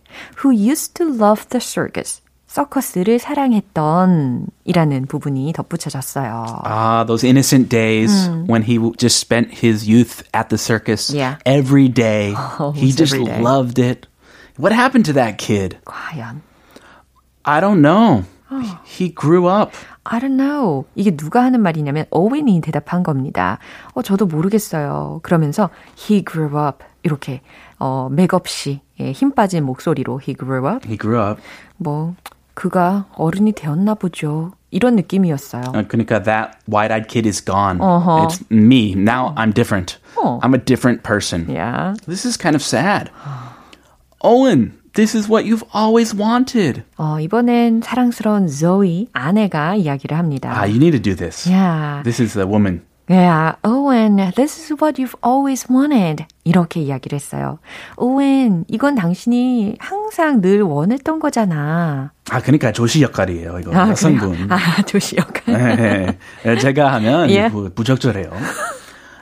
Who 0.43 0.51
used 0.53 0.93
to 0.95 1.07
love 1.07 1.45
the 1.49 1.59
circus? 1.61 2.21
서커스를 2.47 3.17
사랑했던 3.17 4.45
이라는 4.65 5.07
부분이 5.07 5.53
덧붙여졌어요. 5.53 6.61
Ah, 6.63 7.03
those 7.07 7.23
innocent 7.25 7.67
days 7.67 8.29
when 8.47 8.61
he 8.61 8.75
w- 8.77 8.93
just 8.95 9.17
spent 9.17 9.49
his 9.65 9.89
youth 9.89 10.21
at 10.35 10.49
the 10.49 10.57
circus 10.59 11.09
Yeah. 11.09 11.37
every 11.47 11.89
day. 11.89 12.35
Oh, 12.59 12.71
he 12.71 12.91
just 12.93 13.15
every 13.15 13.25
day. 13.25 13.41
loved 13.41 13.79
it. 13.79 14.05
What 14.57 14.71
happened 14.71 15.05
to 15.09 15.13
that 15.13 15.39
kid? 15.39 15.79
과연 15.85 16.41
I 17.43 17.59
don't 17.59 17.81
know. 17.81 18.23
He 18.86 19.14
grew 19.14 19.48
up. 19.48 19.72
I 20.04 20.20
don't 20.20 20.36
know. 20.36 20.84
이게 20.94 21.14
누가 21.16 21.42
하는 21.44 21.60
말이냐면 21.60 22.06
오웬이 22.10 22.60
대답한 22.62 23.02
겁니다. 23.02 23.58
어, 23.92 24.02
저도 24.02 24.26
모르겠어요. 24.26 25.20
그러면서 25.22 25.70
he 25.98 26.24
grew 26.24 26.58
up 26.58 26.84
이렇게 27.02 27.42
어, 27.78 28.08
맥없이 28.10 28.80
예, 29.00 29.12
힘 29.12 29.32
빠진 29.32 29.64
목소리로 29.64 30.20
he 30.26 30.34
grew 30.34 30.66
up. 30.66 30.86
He 30.86 30.96
grew 30.96 31.20
up. 31.22 31.40
뭐 31.76 32.14
그가 32.54 33.06
어른이 33.14 33.52
되었나 33.52 33.94
보죠. 33.94 34.52
이런 34.70 34.96
느낌이었어요. 34.96 35.72
Uh, 35.74 35.82
그러니까 35.86 36.22
that 36.24 36.58
wide-eyed 36.68 37.08
kid 37.08 37.26
is 37.26 37.40
gone. 37.40 37.80
Uh-huh. 37.80 38.26
It's 38.26 38.42
me. 38.50 38.94
Now 38.94 39.32
I'm 39.36 39.52
different. 39.52 39.98
Oh. 40.16 40.40
I'm 40.42 40.52
a 40.54 40.58
different 40.58 41.02
person. 41.02 41.46
Yeah. 41.48 41.94
This 42.06 42.26
is 42.26 42.36
kind 42.36 42.54
of 42.56 42.62
sad. 42.62 43.10
Owen, 44.20 44.77
this 44.94 45.14
is 45.16 45.28
what 45.28 45.44
you've 45.46 45.64
always 45.74 46.14
wanted. 46.14 46.82
어, 46.96 47.18
이번엔 47.20 47.82
사랑스러운 47.82 48.48
Zoe 48.48 49.08
아내가 49.12 49.74
이야기를 49.74 50.16
합니다. 50.16 50.50
Ah, 50.54 50.66
you 50.66 50.76
need 50.76 50.92
to 50.92 51.00
do 51.00 51.14
this. 51.14 51.48
Yeah. 51.48 52.02
This 52.02 52.20
is 52.22 52.34
the 52.34 52.46
woman. 52.46 52.82
Yeah, 53.10 53.54
Owen, 53.64 54.16
this 54.36 54.60
is 54.60 54.74
what 54.78 55.00
you've 55.00 55.16
always 55.24 55.64
wanted. 55.72 56.26
이렇게 56.44 56.80
이야기를 56.80 57.16
했어요. 57.16 57.58
Owen, 57.96 58.66
이건 58.68 58.96
당신이 58.96 59.76
항상 59.78 60.42
늘 60.42 60.60
원했던 60.60 61.18
거잖아. 61.18 62.12
아, 62.28 62.40
그러니까 62.42 62.70
조시 62.70 63.00
역할이에요. 63.00 63.60
이거 63.60 63.74
아, 63.74 63.88
여성분. 63.88 64.32
그래요? 64.32 64.46
아, 64.50 64.82
조시 64.82 65.16
역할. 65.16 65.76
네, 65.76 66.18
네. 66.44 66.58
제가 66.58 66.92
하면 66.94 67.30
예. 67.30 67.48
부, 67.48 67.70
부적절해요. 67.70 68.30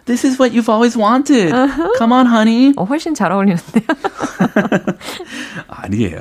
This 0.06 0.25
is 0.26 0.37
what 0.40 0.52
you've 0.52 0.68
always 0.68 0.96
wanted. 0.96 1.50
Come 1.99 2.12
on, 2.12 2.26
honey. 2.26 2.73
어, 2.76 2.85
훨씬 2.85 3.14
잘 3.14 3.30
어울리는데요. 3.30 3.87
아니에요. 5.86 6.19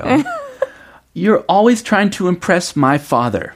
You're 1.13 1.43
always 1.49 1.83
trying 1.83 2.09
to 2.11 2.27
impress 2.27 2.75
my 2.77 2.97
father. 2.97 3.53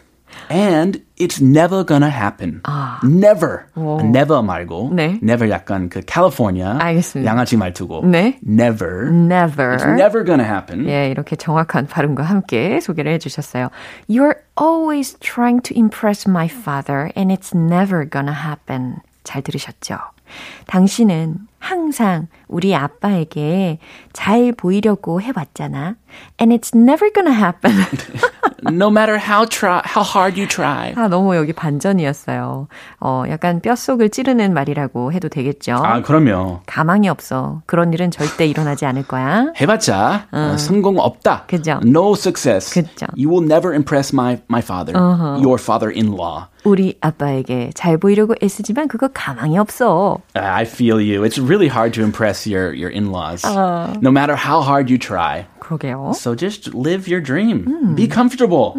And 0.50 1.02
it's 1.18 1.42
never 1.42 1.84
gonna 1.84 2.10
happen. 2.10 2.62
Never. 3.04 3.66
Never 3.76 4.44
말고. 4.44 4.92
네. 4.94 5.18
Never 5.24 5.50
약간 5.50 5.90
그 5.90 6.02
캘리포니아 6.02 6.78
알겠습니다. 6.80 7.32
양아치 7.32 7.58
말투고. 7.58 8.06
네. 8.06 8.38
Never. 8.46 9.08
Never. 9.10 9.78
It's 9.78 9.88
never 9.88 10.24
gonna 10.24 10.44
happen. 10.44 10.88
예, 10.88 11.10
이렇게 11.10 11.36
정확한 11.36 11.88
발음과 11.88 12.24
함께 12.24 12.80
소개를 12.80 13.14
해주셨어요. 13.14 13.70
You're 14.10 14.36
always 14.60 15.18
trying 15.20 15.62
to 15.64 15.76
impress 15.76 16.28
my 16.30 16.48
father 16.48 17.12
and 17.16 17.34
it's 17.34 17.56
never 17.56 18.08
gonna 18.08 18.36
happen. 18.36 18.98
잘 19.24 19.42
들으셨죠? 19.42 19.98
당신은 20.68 21.38
항상 21.60 22.28
우리 22.50 22.76
아빠에게 22.76 23.80
잘 24.14 24.52
보이려고 24.52 25.22
해왔잖아. 25.22 25.96
And 26.40 26.56
it's 26.56 26.74
never 26.76 27.12
gonna 27.14 27.36
happen. 27.38 27.74
no 28.72 28.88
matter 28.90 29.18
how 29.20 29.46
try, 29.46 29.82
how 29.86 30.04
hard 30.04 30.40
you 30.40 30.48
try. 30.48 30.94
아, 30.96 31.08
너무 31.08 31.36
여기 31.36 31.54
반전이었어요. 31.54 32.68
어, 33.00 33.24
약간 33.30 33.60
뼛속을 33.62 34.10
찌르는 34.10 34.54
말이라고 34.54 35.12
해도 35.12 35.30
되겠죠. 35.30 35.76
아, 35.76 36.02
그럼요. 36.02 36.62
가망이 36.66 37.10
없어. 37.10 37.62
그런 37.66 37.94
일은 37.94 38.12
절대 38.12 38.46
일어나지 38.46 38.86
않을 38.86 39.04
거야. 39.04 39.52
해봤자 39.60 40.28
어, 40.32 40.56
성공 40.58 41.00
없다. 41.00 41.44
그죠. 41.48 41.80
No 41.86 42.14
success. 42.14 42.74
그죠. 42.74 43.08
You 43.18 43.30
will 43.30 43.44
never 43.46 43.74
impress 43.74 44.14
my 44.14 44.38
my 44.50 44.62
father, 44.62 44.96
Uh-huh. 44.96 45.38
your 45.44 45.60
father-in-law. 45.62 46.48
우리 46.64 46.98
아빠에게 47.00 47.70
잘 47.76 47.98
보이려고 48.00 48.34
애쓰지만 48.42 48.88
그거 48.88 49.08
가망이 49.14 49.56
없어. 49.60 50.18
I 50.34 50.64
feel 50.64 50.96
you. 50.98 51.22
It's 51.24 51.38
really 51.40 51.68
hard 51.70 51.94
to 51.94 52.04
impress 52.04 52.39
your 52.48 52.74
your 52.74 52.90
in-laws. 52.90 53.44
No 54.02 54.12
matter 54.12 54.36
how 54.36 54.62
hard 54.62 54.90
you 54.90 54.98
try. 54.98 55.48
그러게요. 55.60 56.14
So 56.16 56.36
just 56.36 56.74
live 56.74 57.08
your 57.08 57.22
dream. 57.22 57.96
Be 57.96 58.08
comfortable. 58.08 58.74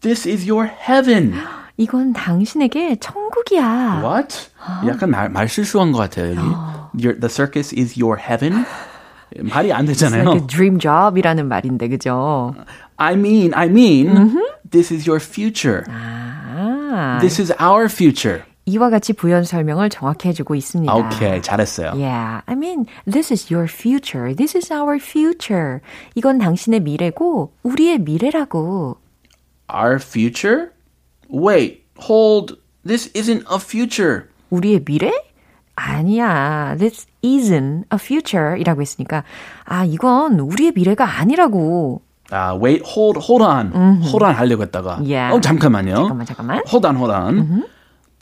This 0.00 0.26
is 0.26 0.46
your 0.48 0.66
heaven. 0.66 1.34
이건 1.76 2.12
당신에게 2.12 2.96
천국이야. 3.00 4.02
What? 4.02 4.50
약간 4.86 5.10
말, 5.10 5.28
말 5.28 5.48
실수한 5.48 5.92
것 5.92 5.98
같아요. 5.98 6.34
여기. 6.34 7.04
Your, 7.04 7.14
the 7.18 7.28
circus 7.28 7.72
is 7.72 7.94
your 8.00 8.18
heaven. 8.18 8.64
말이 9.36 9.72
안 9.72 9.84
It's 9.86 10.00
되잖아요. 10.00 10.24
like 10.24 10.42
a 10.42 10.46
dream 10.46 10.78
job이라는 10.78 11.46
말인데, 11.46 11.88
그죠? 11.88 12.54
I 12.98 13.14
mean, 13.14 13.52
I 13.54 13.68
mean, 13.68 14.38
this 14.68 14.92
is 14.92 15.06
your 15.08 15.20
future. 15.20 15.84
아, 15.88 17.18
This 17.20 17.40
is 17.40 17.52
our 17.60 17.88
future. 17.88 18.42
이와 18.65 18.89
같이 18.89 19.11
부연 19.13 19.43
설명을 19.43 19.89
정확히 19.89 20.29
해주고 20.29 20.55
있습니다. 20.55 20.93
오케이, 20.93 21.41
잘했어요. 21.41 21.91
Yeah, 21.95 22.41
I 22.45 22.55
mean, 22.55 22.85
this 23.05 23.31
is 23.33 23.53
your 23.53 23.67
future. 23.69 24.33
This 24.33 24.55
is 24.55 24.71
our 24.71 24.95
future. 24.95 25.79
이건 26.15 26.37
당신의 26.37 26.79
미래고, 26.79 27.51
우리의 27.63 27.99
미래라고. 27.99 28.97
Our 29.73 29.95
future? 29.95 30.69
Wait, 31.29 31.83
hold. 32.07 32.57
This 32.85 33.11
isn't 33.13 33.43
a 33.51 33.57
future. 33.59 34.23
우리의 34.49 34.83
미래? 34.85 35.11
아니야. 35.75 36.75
This 36.77 37.07
isn't 37.23 37.83
a 37.91 37.99
future. 37.99 38.59
이라고 38.59 38.81
했으니까, 38.81 39.23
아, 39.65 39.83
이건 39.83 40.39
우리의 40.39 40.71
미래가 40.73 41.19
아니라고. 41.19 42.01
Uh, 42.31 42.55
wait, 42.57 42.83
hold, 42.85 43.19
hold 43.19 43.43
on. 43.43 43.73
Hold 44.03 44.23
on 44.23 44.33
하려고 44.33 44.63
했다가. 44.63 44.99
Yeah. 45.03 45.35
어, 45.35 45.41
잠깐만요. 45.41 45.95
잠깐만, 45.95 46.25
잠깐만. 46.25 46.61
Hold 46.67 46.87
on, 46.87 46.95
hold 46.95 47.11
on. 47.11 47.67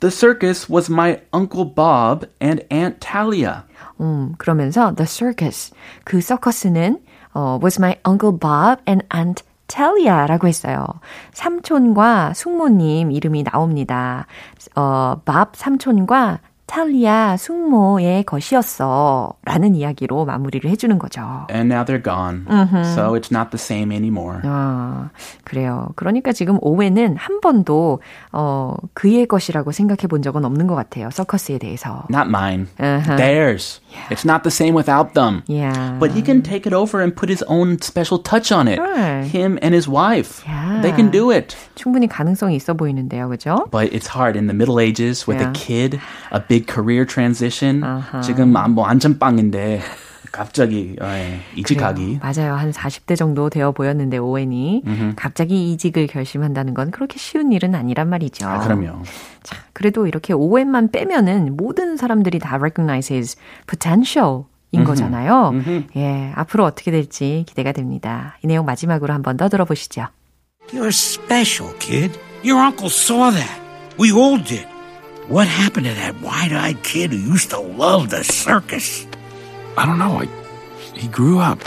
The 0.01 0.11
circus 0.11 0.69
was 0.69 0.89
my 0.91 1.21
Uncle 1.33 1.65
Bob 1.65 2.27
and 2.39 2.63
Aunt 2.69 2.99
Talia. 2.99 3.63
음, 3.99 4.35
그러면서 4.37 4.93
the 4.95 5.07
circus, 5.07 5.73
그 6.03 6.21
서커스는 6.21 6.99
어, 7.33 7.59
was 7.61 7.79
my 7.79 7.95
uncle 8.05 8.31
Bob 8.31 8.81
and 8.87 9.05
aunt 9.13 9.43
Talia라고 9.67 10.47
했어요. 10.47 10.85
삼촌과 11.33 12.33
숙모님 12.33 13.11
이름이 13.11 13.43
나옵니다. 13.43 14.25
어, 14.75 15.21
밥 15.25 15.55
삼촌과 15.55 16.39
탈리아 16.72 17.36
숙모의 17.36 18.24
것이었어. 18.24 19.34
라는 19.44 19.74
이야기로 19.74 20.24
마무리를 20.24 20.70
해주는 20.70 20.98
거죠. 20.98 21.46
And 21.50 21.70
now 21.70 21.84
they're 21.84 22.02
gone. 22.02 22.46
So 22.94 23.12
it's 23.12 23.30
not 23.30 23.50
the 23.50 23.60
same 23.60 23.92
anymore. 23.94 24.40
아, 24.44 25.10
그래요. 25.44 25.90
그러니까 25.96 26.32
지금 26.32 26.56
오웬은 26.62 27.16
한 27.18 27.42
번도, 27.42 28.00
어, 28.32 28.74
그의 28.94 29.26
것이라고 29.26 29.70
생각해 29.70 30.06
본 30.08 30.22
적은 30.22 30.46
없는 30.46 30.66
것 30.66 30.74
같아요. 30.74 31.10
서커스에 31.10 31.58
대해서. 31.58 32.06
Not 32.08 32.28
mine. 32.28 32.68
Uh-huh. 32.80 33.16
Theirs. 33.18 33.82
It's 34.08 34.24
not 34.24 34.42
the 34.42 34.50
same 34.50 34.74
without 34.74 35.12
them. 35.12 35.42
Yeah. 35.48 35.98
But 36.00 36.12
he 36.16 36.22
can 36.24 36.40
take 36.40 36.64
it 36.64 36.72
over 36.72 37.02
and 37.02 37.14
put 37.14 37.28
his 37.28 37.44
own 37.48 37.82
special 37.82 38.16
touch 38.16 38.50
on 38.50 38.66
it. 38.66 38.76
Sure. 38.76 39.20
Him 39.28 39.58
and 39.60 39.74
his 39.74 39.86
wife. 39.86 40.40
Yeah. 40.48 40.80
They 40.80 40.96
can 40.96 41.10
do 41.10 41.30
it. 41.30 41.54
충분히 41.74 42.08
가능성이 42.08 42.56
있어 42.56 42.72
보이는데요. 42.72 43.28
그죠? 43.28 43.68
But 43.70 43.92
it's 43.92 44.08
hard 44.08 44.38
in 44.38 44.46
the 44.46 44.56
Middle 44.56 44.80
Ages 44.80 45.28
with 45.28 45.36
Yeah. 45.36 45.50
a 45.50 45.52
kid, 45.52 46.00
a 46.32 46.40
big 46.40 46.61
career 46.66 47.06
transition. 47.06 47.82
Uh-huh. 47.82 48.22
지금 48.22 48.56
아, 48.56 48.68
뭐 48.68 48.86
안전빵인데 48.86 49.80
갑자기 50.32 50.96
어, 51.00 51.06
예, 51.06 51.40
이직하기. 51.56 52.20
맞아요. 52.22 52.54
한 52.54 52.70
40대 52.72 53.16
정도 53.16 53.50
되어 53.50 53.72
보였는데 53.72 54.16
오웬이 54.16 54.82
갑자기 55.14 55.72
이직을 55.72 56.06
결심한다는 56.06 56.72
건 56.72 56.90
그렇게 56.90 57.18
쉬운 57.18 57.52
일은 57.52 57.74
아니란 57.74 58.08
말이죠. 58.08 58.46
아, 58.48 58.60
그럼요. 58.60 59.02
자, 59.42 59.56
그래도 59.74 60.06
이렇게 60.06 60.32
오웬만 60.32 60.90
빼면은 60.90 61.56
모든 61.56 61.96
사람들이 61.98 62.38
다 62.38 62.56
recognize 62.56 63.14
his 63.14 63.36
potential 63.66 64.44
인 64.74 64.84
거잖아요. 64.84 65.52
예, 65.96 66.32
앞으로 66.34 66.64
어떻게 66.64 66.90
될지 66.90 67.44
기대가 67.46 67.72
됩니다. 67.72 68.38
이 68.42 68.46
내용 68.46 68.64
마지막으로 68.64 69.12
한 69.12 69.20
번 69.20 69.36
더 69.36 69.50
들어보시죠. 69.50 70.06
You're 70.72 70.88
special, 70.88 71.74
kid. 71.78 72.18
Your 72.42 72.64
uncle 72.64 72.86
saw 72.88 73.30
that. 73.30 73.60
We 74.00 74.10
all 74.12 74.42
did. 74.42 74.66
What 75.28 75.46
happened 75.46 75.86
to 75.86 75.94
that 75.94 76.20
wide-eyed 76.20 76.82
kid 76.82 77.10
who 77.12 77.16
used 77.16 77.50
to 77.50 77.60
love 77.60 78.10
the 78.10 78.24
circus? 78.24 79.06
I 79.76 79.86
don't 79.86 79.98
know. 79.98 80.20
I, 80.20 80.28
he 80.94 81.08
grew 81.08 81.38
up. 81.38 81.60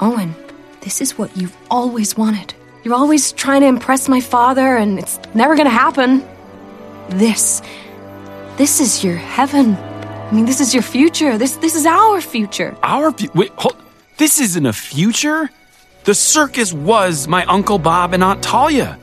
Owen, 0.00 0.34
this 0.80 1.00
is 1.00 1.16
what 1.18 1.36
you've 1.36 1.56
always 1.70 2.16
wanted. 2.16 2.54
You're 2.84 2.94
always 2.94 3.32
trying 3.32 3.60
to 3.60 3.66
impress 3.66 4.08
my 4.08 4.20
father, 4.20 4.76
and 4.76 4.98
it's 4.98 5.18
never 5.34 5.56
gonna 5.56 5.70
happen. 5.70 6.24
This, 7.10 7.62
this 8.56 8.80
is 8.80 9.04
your 9.04 9.16
heaven. 9.16 9.74
I 9.74 10.32
mean, 10.32 10.46
this 10.46 10.60
is 10.60 10.72
your 10.74 10.82
future. 10.82 11.38
This, 11.38 11.56
this 11.56 11.74
is 11.76 11.86
our 11.86 12.20
future. 12.20 12.76
Our 12.82 13.12
fu- 13.12 13.30
wait, 13.34 13.52
hold. 13.56 13.76
This 14.16 14.40
isn't 14.40 14.66
a 14.66 14.72
future. 14.72 15.50
The 16.04 16.14
circus 16.14 16.72
was 16.72 17.28
my 17.28 17.44
uncle 17.44 17.78
Bob 17.78 18.14
and 18.14 18.24
Aunt 18.24 18.42
Talia. 18.42 18.98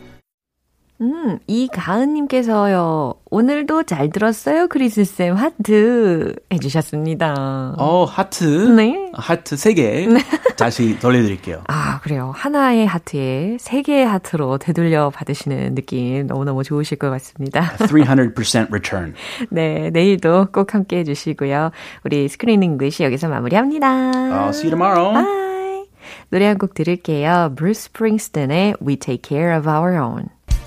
음, 1.02 1.40
이가은님께서요, 1.48 3.16
오늘도 3.30 3.84
잘 3.84 4.10
들었어요, 4.10 4.68
크리스쌤 4.68 5.36
하트 5.36 6.34
해주셨습니다. 6.54 7.76
어, 7.78 8.06
하트. 8.06 8.44
네. 8.46 9.12
하트 9.14 9.56
3개. 9.56 10.08
다시 10.56 10.98
돌려드릴게요. 11.00 11.64
아, 11.68 12.00
그래요. 12.02 12.32
하나의 12.36 12.86
하트에 12.86 13.58
세 13.60 13.82
개의 13.82 14.06
하트로 14.06 14.60
되돌려 14.60 15.10
받으시는 15.10 15.76
느낌 15.76 16.28
너무너무 16.28 16.64
좋으실 16.64 17.00
것 17.00 17.10
같습니다. 17.10 17.72
300% 17.80 18.68
return. 18.70 19.14
네, 19.50 19.90
내일도 19.90 20.48
꼭 20.54 20.74
함께 20.74 21.00
해주시고요. 21.00 21.72
우리 22.06 22.30
Screen 22.30 22.64
English 22.64 23.04
여기서 23.04 23.28
마무리합니다. 23.28 23.88
I'll 24.12 24.50
see 24.50 24.70
you 24.70 24.78
tomorrow. 24.78 25.12
Bye. 25.14 25.84
노래 26.30 26.46
한 26.48 26.58
곡 26.58 26.74
들을게요. 26.76 27.54
Bruce 27.56 27.90
Springsteen의 27.92 28.76
We 28.86 28.96
Take 28.98 29.22
Care 29.28 29.58
of 29.58 29.68
Our 29.68 29.98
Own. 29.98 30.28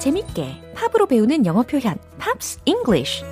재밌게 0.00 0.72
팝으로 0.74 1.06
배우는 1.06 1.44
영어 1.44 1.62
표현 1.62 1.94
Pops 2.18 2.58
English 2.64 3.22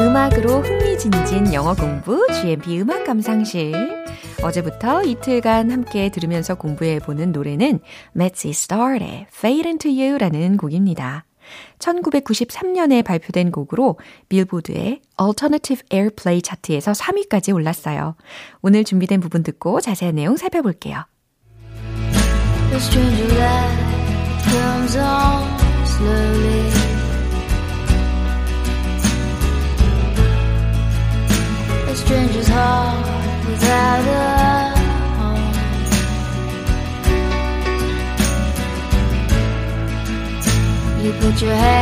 음악으로 0.00 0.62
흥미진진 0.62 1.52
영어 1.52 1.74
공부 1.74 2.26
GMP 2.32 2.80
음악 2.80 3.04
감상실 3.04 3.74
어제부터 4.42 5.02
이틀간 5.02 5.70
함께 5.70 6.08
들으면서 6.08 6.54
공부해보는 6.54 7.32
노래는 7.32 7.80
Mazzy 8.16 8.48
Star의 8.48 9.26
Fade 9.30 9.68
Into 9.68 9.92
You라는 9.92 10.56
곡입니다. 10.56 11.26
1993년에 11.78 13.04
발표된 13.04 13.52
곡으로 13.52 13.98
빌보드의 14.28 15.02
Alternative 15.20 15.82
Airplay 15.92 16.42
차트에서 16.42 16.92
3위까지 16.92 17.54
올랐어요. 17.54 18.16
오늘 18.62 18.84
준비된 18.84 19.20
부분 19.20 19.42
듣고 19.42 19.80
자세한 19.80 20.16
내용 20.16 20.36
살펴볼게요. 20.36 21.04
The 22.70 22.80
stranger 22.80 23.34
light 23.36 23.94
comes 24.50 24.96
on 24.96 25.44
slowly. 25.84 26.72
A 31.86 31.92
stranger's 31.96 32.48
heart 32.48 33.06
without 33.46 34.08
a 34.08 34.63
put. 41.36 41.74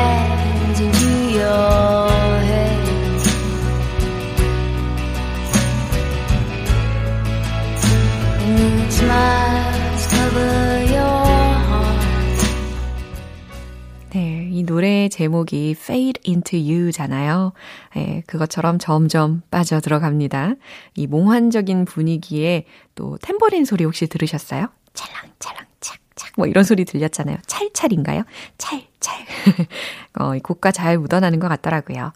네, 14.15 14.49
이 14.51 14.63
노래의 14.63 15.09
제목이 15.09 15.75
Fade 15.79 16.21
Into 16.27 16.61
You잖아요. 16.61 17.53
예, 17.97 18.23
그것처럼 18.27 18.79
점점 18.79 19.43
빠져 19.51 19.81
들어갑니다. 19.81 20.55
이 20.95 21.07
몽환적인 21.07 21.87
분위기에 21.87 22.67
또 22.95 23.17
탬버린 23.23 23.65
소리 23.65 23.85
혹시 23.85 24.07
들으셨어요? 24.07 24.69
찰랑찰랑 24.93 25.67
착착 25.81 26.33
뭐 26.37 26.47
이런 26.47 26.65
소리 26.65 26.85
들렸잖아요. 26.85 27.39
찰찰인가요? 27.47 28.25
찰 28.59 28.83
찰. 29.03 29.27
어, 30.19 30.35
이 30.35 30.41
곡과 30.41 30.73
잘 30.73 30.97
묻어나는 30.97 31.39
것 31.39 31.49
같더라고요. 31.49 32.13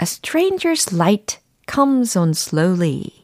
A 0.00 0.04
stranger's 0.04 0.94
light 0.94 1.38
comes 1.68 2.16
on 2.16 2.30
slowly. 2.30 3.20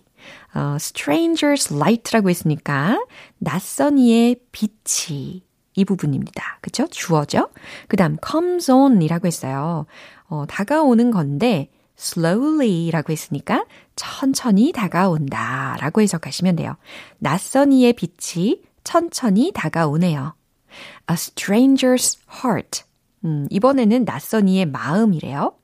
어, 0.55 0.77
stranger's 0.77 1.73
light라고 1.73 2.31
했으니까 2.31 2.99
낯선 3.39 3.99
이의 3.99 4.37
빛이 4.51 5.43
이 5.75 5.85
부분입니다. 5.85 6.59
그죠? 6.63 6.87
주어죠? 6.89 7.51
그 7.89 7.97
다음 7.97 8.17
comes 8.27 8.71
on이라고 8.71 9.27
했어요. 9.27 9.87
어, 10.29 10.45
다가오는 10.49 11.11
건데 11.11 11.71
slowly라고 11.99 13.13
했으니까 13.13 13.65
천천히 13.95 14.73
다가온다 14.73 15.77
라고 15.81 16.01
해석하시면 16.01 16.57
돼요. 16.57 16.77
낯선 17.19 17.73
이의 17.73 17.95
빛이 17.95 18.61
천천히 18.85 19.53
다가오네요. 19.55 20.35
A 21.11 21.15
stranger's 21.15 22.19
heart. 22.43 22.85
음, 23.25 23.47
이번에는 23.51 24.05
낯선 24.05 24.49
이의 24.49 24.67
마음이래요. 24.67 25.55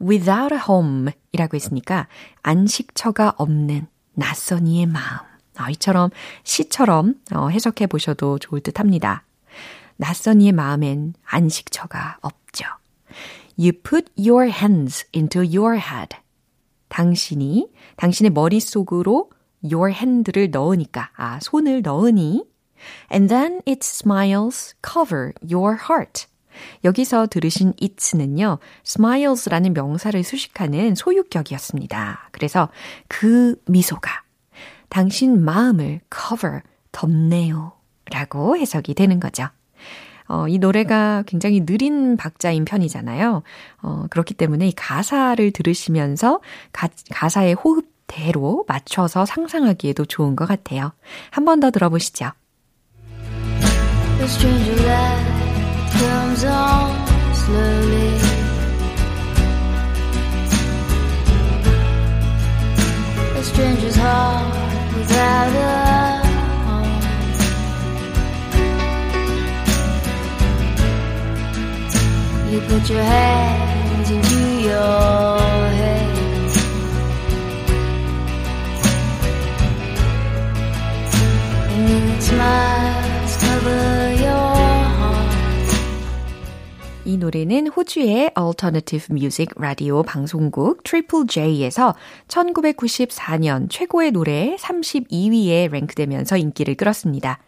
Without 0.00 0.54
a 0.54 0.60
home 0.68 1.12
이라고 1.32 1.56
했으니까 1.56 2.08
안식처가 2.42 3.34
없는 3.36 3.86
낯선 4.14 4.66
이의 4.66 4.86
마음. 4.86 5.18
어, 5.60 5.70
이처럼 5.70 6.10
시처럼 6.44 7.14
어, 7.34 7.48
해석해 7.48 7.86
보셔도 7.86 8.38
좋을 8.38 8.60
듯 8.60 8.80
합니다. 8.80 9.24
낯선 9.96 10.40
이의 10.40 10.52
마음엔 10.52 11.14
안식처가 11.24 12.18
없죠. 12.22 12.64
You 13.58 13.72
put 13.72 14.10
your 14.16 14.50
hands 14.50 15.06
into 15.14 15.42
your 15.42 15.78
head. 15.78 16.16
당신이 16.88 17.70
당신의 17.96 18.30
머릿속으로 18.30 19.30
your 19.62 19.92
hand를 19.92 20.50
넣으니까 20.50 21.10
아 21.14 21.38
손을 21.40 21.82
넣으니 21.82 22.44
and 23.12 23.28
then 23.28 23.60
its 23.66 23.88
smiles 24.02 24.74
cover 24.82 25.32
your 25.42 25.76
heart. 25.88 26.26
여기서 26.84 27.26
들으신 27.28 27.72
it는요, 27.80 28.58
smiles라는 28.84 29.72
명사를 29.72 30.22
수식하는 30.22 30.94
소유격이었습니다. 30.94 32.28
그래서 32.32 32.68
그 33.08 33.56
미소가 33.66 34.10
당신 34.88 35.42
마음을 35.44 36.00
cover, 36.14 36.60
덮네요. 36.92 37.72
라고 38.10 38.56
해석이 38.58 38.92
되는 38.94 39.18
거죠. 39.20 39.48
어, 40.28 40.46
이 40.48 40.58
노래가 40.58 41.24
굉장히 41.26 41.64
느린 41.64 42.16
박자인 42.16 42.64
편이잖아요. 42.66 43.42
어, 43.82 44.04
그렇기 44.10 44.34
때문에 44.34 44.68
이 44.68 44.72
가사를 44.72 45.50
들으시면서 45.52 46.40
가, 46.72 46.88
가사의 47.10 47.54
호흡대로 47.54 48.64
맞춰서 48.68 49.24
상상하기에도 49.26 50.04
좋은 50.04 50.36
것 50.36 50.46
같아요. 50.46 50.92
한 51.30 51.44
번 51.44 51.60
더 51.60 51.70
들어보시죠. 51.70 52.30
Stranger 54.28 54.76
light 54.76 55.90
comes 55.92 56.44
on 56.44 56.90
slowly. 57.34 58.12
A 63.36 63.42
stranger's 63.42 63.96
heart 63.96 64.94
without 64.96 65.52
a 65.54 65.70
home. 66.66 67.02
You 72.52 72.60
put 72.60 72.88
your 72.88 73.02
hands 73.02 74.10
into 74.10 74.40
your. 74.62 75.40
And 81.74 81.82
then 81.88 82.20
smiles 82.20 83.36
cover 83.36 83.70
your 83.70 83.86
heart. 83.98 84.11
이 87.04 87.16
노래는 87.16 87.66
호주의 87.66 88.30
Alternative 88.38 89.06
Music 89.10 89.48
라디오 89.56 90.04
방송국 90.04 90.84
Triple 90.84 91.26
J에서 91.26 91.96
1994년 92.28 93.68
최고의 93.68 94.12
노래 94.12 94.54
32위에 94.54 95.68
랭크되면서 95.72 96.36
인기를 96.36 96.76
끌었습니다. 96.76 97.40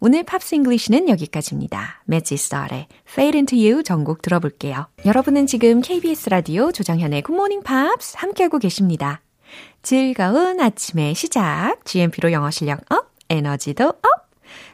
오늘 0.00 0.22
팝스 0.22 0.54
잉글리시는 0.54 1.10
여기까지입니다. 1.10 2.02
매지 2.06 2.38
스타의 2.38 2.88
Fade 3.06 3.38
Into 3.38 3.58
You 3.58 3.82
전곡 3.82 4.22
들어볼게요. 4.22 4.86
여러분은 5.04 5.46
지금 5.46 5.82
KBS 5.82 6.30
라디오 6.30 6.72
조정현의 6.72 7.22
Good 7.22 7.34
Morning 7.34 7.64
Pops 7.66 8.16
함께하고 8.16 8.58
계십니다. 8.58 9.20
즐거운 9.82 10.58
아침의 10.58 11.14
시작, 11.14 11.84
GMP로 11.84 12.32
영어 12.32 12.50
실력 12.50 12.80
업, 12.90 13.10
에너지도 13.28 13.88
업! 13.88 14.21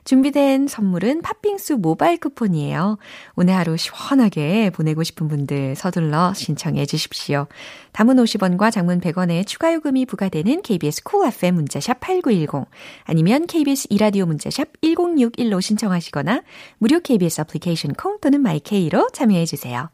준비된 0.05 0.69
선물은 0.69 1.23
팥빙수 1.23 1.77
모바일 1.79 2.19
쿠폰이에요. 2.19 2.99
오늘 3.37 3.55
하루 3.55 3.77
시원하게 3.77 4.71
보내고 4.71 5.03
싶은 5.03 5.29
분들 5.29 5.77
서둘러 5.77 6.33
신청해 6.35 6.87
주십시오. 6.87 7.47
담은 7.93 8.17
50원과 8.17 8.73
장문 8.73 9.01
100원의 9.01 9.47
추가 9.47 9.73
요금이 9.75 10.07
부과되는 10.07 10.63
KBS 10.63 11.03
쿨 11.03 11.19
cool 11.19 11.29
FM 11.33 11.55
문자샵 11.57 12.01
8910 12.01 12.69
아니면 13.05 13.47
KBS 13.47 13.89
이라디오 13.91 14.27
문자샵 14.27 14.81
1061로 14.83 15.61
신청하시거나 15.61 16.43
무료 16.79 17.01
KBS 17.01 17.43
애플리케이션 17.43 17.93
콩 17.95 18.19
또는 18.21 18.41
마이케이로 18.41 19.09
참여해 19.13 19.45
주세요. 19.47 19.91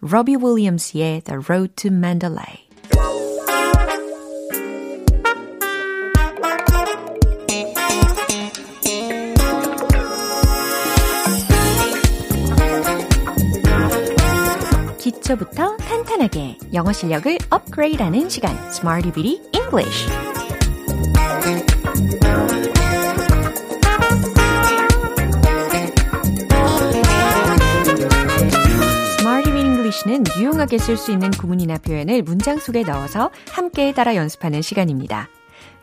로비 0.00 0.36
윌리엄스의 0.36 1.22
The 1.22 1.40
Road 1.48 1.74
to 1.76 1.90
Mandalay 1.90 2.68
기초부터 15.28 15.76
탄탄하게 15.76 16.56
영어 16.72 16.90
실력을 16.90 17.36
업그레이드하는 17.50 18.30
시간 18.30 18.56
Smarty 18.68 19.12
Beauty 19.12 19.42
English 19.52 20.08
English는 29.46 30.24
유용하게 30.38 30.78
쓸 30.78 30.96
수 30.96 31.12
있는 31.12 31.30
구문이나 31.30 31.78
표현을 31.78 32.22
문장 32.22 32.58
속에 32.58 32.82
넣어서 32.82 33.30
함께 33.50 33.92
따라 33.92 34.14
연습하는 34.14 34.62
시간입니다. 34.62 35.28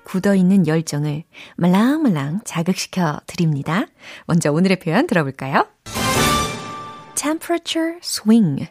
굳어있는 0.06 0.68
열정을 0.68 1.24
말랑말랑 1.58 2.42
자극시켜 2.46 3.20
드립니다. 3.28 3.86
먼저 4.26 4.52
오늘의 4.52 4.80
표현 4.80 5.08
들어볼까요? 5.08 5.68
temperature 7.16 7.98
swing. 8.04 8.68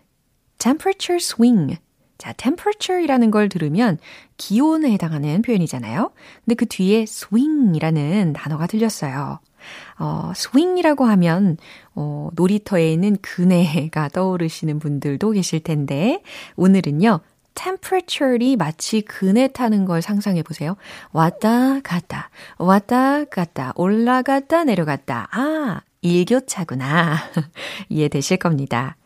Temperature 0.65 1.19
swing. 1.19 1.77
자, 2.17 2.33
temperature이라는 2.33 3.31
걸 3.31 3.51
들으면 3.51 3.99
기온에 4.39 4.91
해당하는 4.93 5.43
표현이잖아요. 5.43 6.11
근데 6.43 6.55
그 6.55 6.65
뒤에 6.65 7.03
swing이라는 7.03 8.33
단어가 8.33 8.67
들렸어요. 8.67 9.41
어, 9.99 10.33
swing이라고 10.35 11.05
하면 11.05 11.59
어, 11.95 12.31
놀이터에 12.35 12.91
있는 12.91 13.19
그네가 13.21 14.09
떠오르시는 14.09 14.79
분들도 14.79 15.33
계실 15.33 15.61
텐데 15.61 16.23
오늘은요. 16.57 17.21
temperature이 17.55 18.57
마치 18.57 19.03
그네 19.03 19.49
타는 19.49 19.85
걸 19.85 20.01
상상해 20.01 20.43
보세요. 20.43 20.77
왔다 21.13 21.81
갔다 21.81 22.31
왔다 22.57 23.25
갔다 23.25 23.73
올라갔다 23.77 24.65
내려갔다. 24.65 25.29
아, 25.31 25.83
일교차구나. 26.01 27.17
이해되실 27.91 28.39
겁니다. 28.39 28.97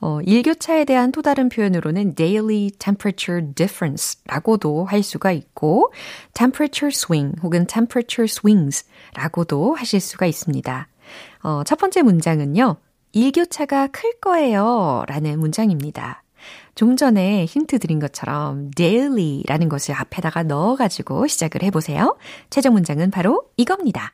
어, 0.00 0.20
일교차에 0.22 0.84
대한 0.84 1.12
또 1.12 1.22
다른 1.22 1.48
표현으로는 1.48 2.14
daily 2.14 2.70
temperature 2.78 3.44
difference 3.54 4.20
라고도 4.26 4.84
할 4.84 5.02
수가 5.02 5.32
있고, 5.32 5.92
temperature 6.34 6.92
swing 6.94 7.36
혹은 7.42 7.66
temperature 7.66 8.24
swings 8.24 8.86
라고도 9.14 9.74
하실 9.74 10.00
수가 10.00 10.26
있습니다. 10.26 10.88
어, 11.42 11.62
첫 11.64 11.78
번째 11.78 12.02
문장은요, 12.02 12.76
일교차가 13.12 13.88
클 13.88 14.12
거예요 14.20 15.04
라는 15.08 15.38
문장입니다. 15.40 16.22
좀 16.74 16.96
전에 16.96 17.44
힌트 17.44 17.80
드린 17.80 17.98
것처럼 17.98 18.70
daily라는 18.70 19.68
것을 19.68 19.94
앞에다가 19.96 20.44
넣어가지고 20.44 21.26
시작을 21.26 21.62
해보세요. 21.64 22.16
최종 22.50 22.74
문장은 22.74 23.10
바로 23.10 23.42
이겁니다. 23.56 24.12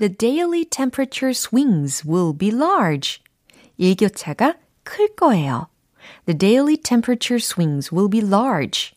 The 0.00 0.16
daily 0.16 0.64
temperature 0.64 1.30
swings 1.30 2.08
will 2.08 2.36
be 2.36 2.50
large. 2.50 3.20
일교차가 3.80 4.54
클 4.84 5.14
거예요. 5.16 5.66
The 6.26 6.36
daily 6.38 6.76
temperature 6.76 7.38
swings 7.42 7.94
will 7.94 8.10
be 8.10 8.20
large. 8.20 8.92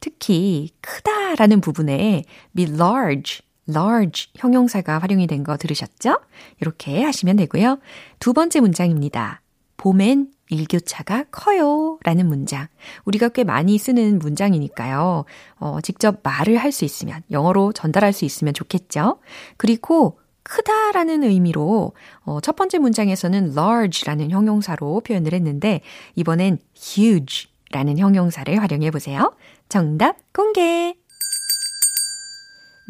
특히 0.00 0.70
크다라는 0.80 1.60
부분에 1.60 2.24
be 2.54 2.64
large, 2.64 3.42
large 3.68 4.30
형용사가 4.36 4.98
활용이 4.98 5.26
된 5.26 5.44
거 5.44 5.56
들으셨죠? 5.56 6.18
이렇게 6.60 7.02
하시면 7.02 7.36
되고요. 7.36 7.78
두 8.18 8.32
번째 8.32 8.60
문장입니다. 8.60 9.40
봄엔 9.76 10.30
일교차가 10.50 11.24
커요. 11.30 11.98
라는 12.04 12.26
문장. 12.28 12.68
우리가 13.06 13.30
꽤 13.30 13.44
많이 13.44 13.76
쓰는 13.78 14.18
문장이니까요. 14.18 15.24
어, 15.56 15.78
직접 15.82 16.20
말을 16.22 16.58
할 16.58 16.70
수 16.70 16.84
있으면, 16.84 17.22
영어로 17.30 17.72
전달할 17.72 18.12
수 18.12 18.24
있으면 18.24 18.52
좋겠죠? 18.54 19.18
그리고 19.56 20.18
크다라는 20.44 21.24
의미로 21.24 21.92
어, 22.20 22.40
첫 22.40 22.54
번째 22.54 22.78
문장에서는 22.78 23.52
large라는 23.56 24.30
형용사로 24.30 25.00
표현을 25.00 25.32
했는데 25.32 25.80
이번엔 26.14 26.58
huge라는 26.76 27.98
형용사를 27.98 28.60
활용해 28.60 28.90
보세요. 28.90 29.34
정답 29.68 30.16
공개. 30.32 30.94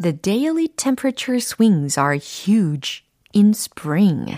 The 0.01 0.17
daily 0.21 0.67
temperature 0.75 1.37
swings 1.37 1.99
are 1.99 2.19
huge 2.19 3.03
in 3.33 3.49
spring. 3.49 4.37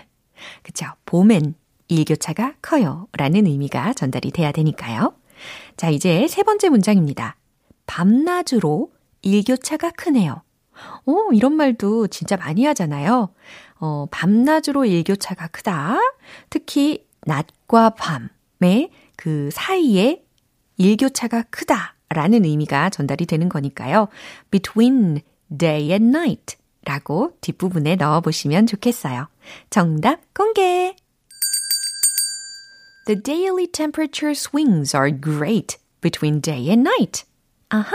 그쵸. 0.64 0.86
봄엔 1.06 1.56
일교차가 1.88 2.54
커요. 2.62 3.08
라는 3.14 3.48
의미가 3.48 3.94
전달이 3.94 4.32
돼야 4.32 4.52
되니까요. 4.52 5.14
자, 5.76 5.90
이제 5.90 6.28
세 6.28 6.44
번째 6.44 6.70
문장입니다. 6.70 7.38
밤낮으로 7.88 8.92
일교차가 9.22 9.92
크네요. 9.92 10.42
오, 11.06 11.32
이런 11.34 11.54
말도 11.54 12.08
진짜 12.08 12.38
많이 12.38 12.66
하잖아요. 12.66 13.30
어, 13.80 14.06
밤낮으로 14.12 14.86
일교차가 14.86 15.48
크다. 15.48 15.98
특히 16.50 17.06
낮과 17.26 17.92
밤의 17.92 18.90
그 19.16 19.50
사이에 19.52 20.24
일교차가 20.78 21.44
크다. 21.50 21.96
라는 22.10 22.46
의미가 22.46 22.90
전달이 22.90 23.26
되는 23.26 23.50
거니까요. 23.50 24.08
between 24.50 25.22
day 25.56 25.92
and 25.92 26.16
night 26.18 26.56
라고 26.86 27.34
뒷부분에 27.42 27.98
넣어보시면 27.98 28.66
좋겠어요. 28.66 29.28
정답 29.70 30.22
공개! 30.34 30.96
The 33.08 33.22
daily 33.22 33.68
temperature 33.68 34.32
swings 34.32 34.96
are 34.96 35.12
great 35.12 35.78
between 36.02 36.42
day 36.42 36.70
and 36.70 36.88
night. 36.88 37.26
아하! 37.70 37.92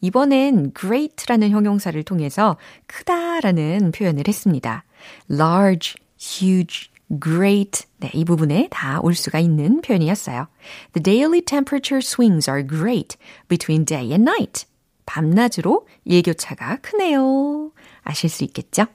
이번엔 0.00 0.72
great라는 0.78 1.50
형용사를 1.50 2.00
통해서 2.04 2.56
크다라는 2.86 3.90
표현을 3.92 4.24
했습니다. 4.28 4.84
large, 5.30 5.94
huge, 6.20 6.90
great. 7.22 7.84
네, 7.98 8.10
이 8.14 8.24
부분에 8.24 8.68
다 8.70 9.00
올 9.02 9.14
수가 9.14 9.40
있는 9.40 9.80
표현이었어요. 9.80 10.46
The 10.92 11.02
daily 11.02 11.40
temperature 11.40 11.98
swings 11.98 12.48
are 12.48 12.64
great 12.66 13.16
between 13.48 13.84
day 13.84 14.10
and 14.10 14.22
night. 14.22 14.66
밤낮으로 15.06 15.86
일교차가 16.04 16.76
크네요. 16.82 17.72
아실 18.02 18.28
수 18.30 18.44
있겠죠? 18.44 18.86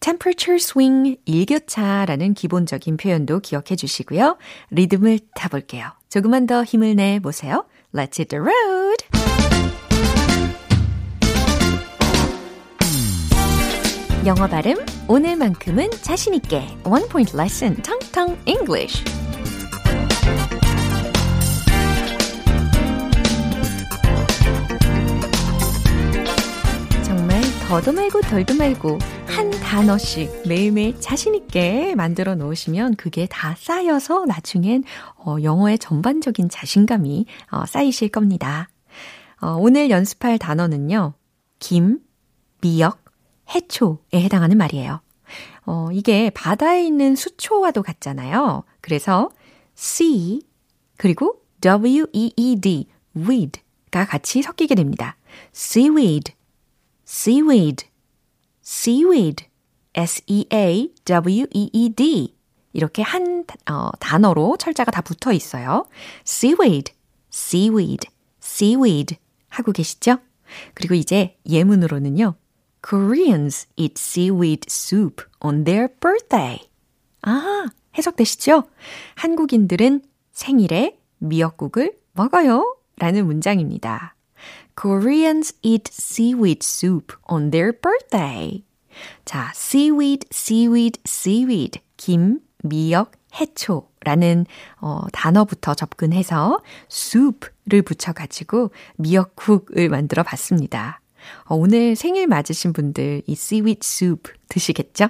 temperature 0.00 0.56
swing, 0.56 1.16
일교차라는 1.24 2.34
기본적인 2.34 2.98
표현도 2.98 3.40
기억해 3.40 3.76
주시고요. 3.76 4.36
리듬을 4.70 5.20
타볼게요. 5.34 5.90
조금만 6.10 6.46
더 6.46 6.64
힘을 6.64 6.96
내 6.96 7.18
보세요. 7.18 7.64
Let's 7.94 8.18
hit 8.18 8.28
the 8.28 8.40
road! 8.42 9.33
영어 14.26 14.46
발음 14.46 14.76
오늘만큼은 15.06 15.90
자신 16.00 16.32
있게 16.32 16.62
One 16.86 17.06
Point 17.08 17.36
Lesson 17.36 17.82
텅텅 17.82 18.38
English 18.46 19.04
정말 27.02 27.42
더도 27.68 27.92
말고 27.92 28.22
덜도 28.22 28.54
말고 28.54 28.98
한 29.26 29.50
단어씩 29.50 30.48
매일매일 30.48 30.98
자신있게 30.98 31.94
만들어 31.94 32.34
놓으시면 32.34 32.96
그게 32.96 33.26
다 33.30 33.54
쌓여서 33.58 34.24
나중엔 34.24 34.84
어, 35.16 35.36
영어의 35.42 35.78
전반적인 35.78 36.48
자신감이 36.48 37.26
어, 37.50 37.66
쌓이실 37.66 38.08
겁니다. 38.08 38.70
어, 39.42 39.56
오늘 39.58 39.90
연습할 39.90 40.38
단어는요. 40.38 41.12
김, 41.58 41.98
미역, 42.62 43.03
해초에 43.50 44.14
해당하는 44.14 44.56
말이에요. 44.58 45.00
어, 45.66 45.88
이게 45.92 46.30
바다에 46.30 46.84
있는 46.84 47.16
수초와도 47.16 47.82
같잖아요. 47.82 48.64
그래서 48.80 49.30
sea 49.76 50.40
그리고 50.96 51.40
w-e-e-d, 51.60 52.86
weed가 53.16 54.06
같이 54.06 54.42
섞이게 54.42 54.74
됩니다. 54.74 55.16
seaweed, 55.54 56.32
seaweed, 57.06 57.86
seaweed, 58.62 59.46
s-e-a-w-e-e-d 59.94 60.94
이렇게 62.72 63.02
한 63.02 63.44
어, 63.70 63.90
단어로 64.00 64.56
철자가 64.58 64.90
다 64.90 65.00
붙어 65.00 65.32
있어요. 65.32 65.86
seaweed, 66.26 66.92
seaweed, 67.32 68.08
seaweed 68.42 69.16
하고 69.48 69.72
계시죠? 69.72 70.18
그리고 70.74 70.94
이제 70.94 71.36
예문으로는요. 71.48 72.34
Koreans 72.84 73.66
eat 73.76 73.96
seaweed 73.96 74.66
soup 74.68 75.22
on 75.40 75.64
their 75.64 75.88
birthday. 75.88 76.60
아, 77.22 77.66
해석되시죠? 77.96 78.64
한국인들은 79.14 80.02
생일에 80.32 80.98
미역국을 81.16 81.94
먹어요. 82.12 82.76
라는 82.98 83.24
문장입니다. 83.24 84.14
Koreans 84.78 85.54
eat 85.62 85.90
seaweed 85.90 86.60
soup 86.62 87.14
on 87.26 87.50
their 87.50 87.72
birthday. 87.72 88.62
자, 89.24 89.50
seaweed, 89.54 90.26
seaweed, 90.30 91.00
seaweed. 91.06 91.80
김, 91.96 92.40
미역, 92.62 93.12
해초라는 93.34 94.44
어, 94.82 95.06
단어부터 95.10 95.74
접근해서 95.74 96.60
soup를 96.90 97.80
붙여가지고 97.80 98.72
미역국을 98.96 99.88
만들어 99.88 100.22
봤습니다. 100.22 101.00
어, 101.44 101.54
오늘 101.54 101.96
생일 101.96 102.26
맞으신 102.26 102.72
분들 102.72 103.22
이 103.26 103.32
seaweed 103.32 103.80
soup 103.82 104.32
드시겠죠? 104.48 105.08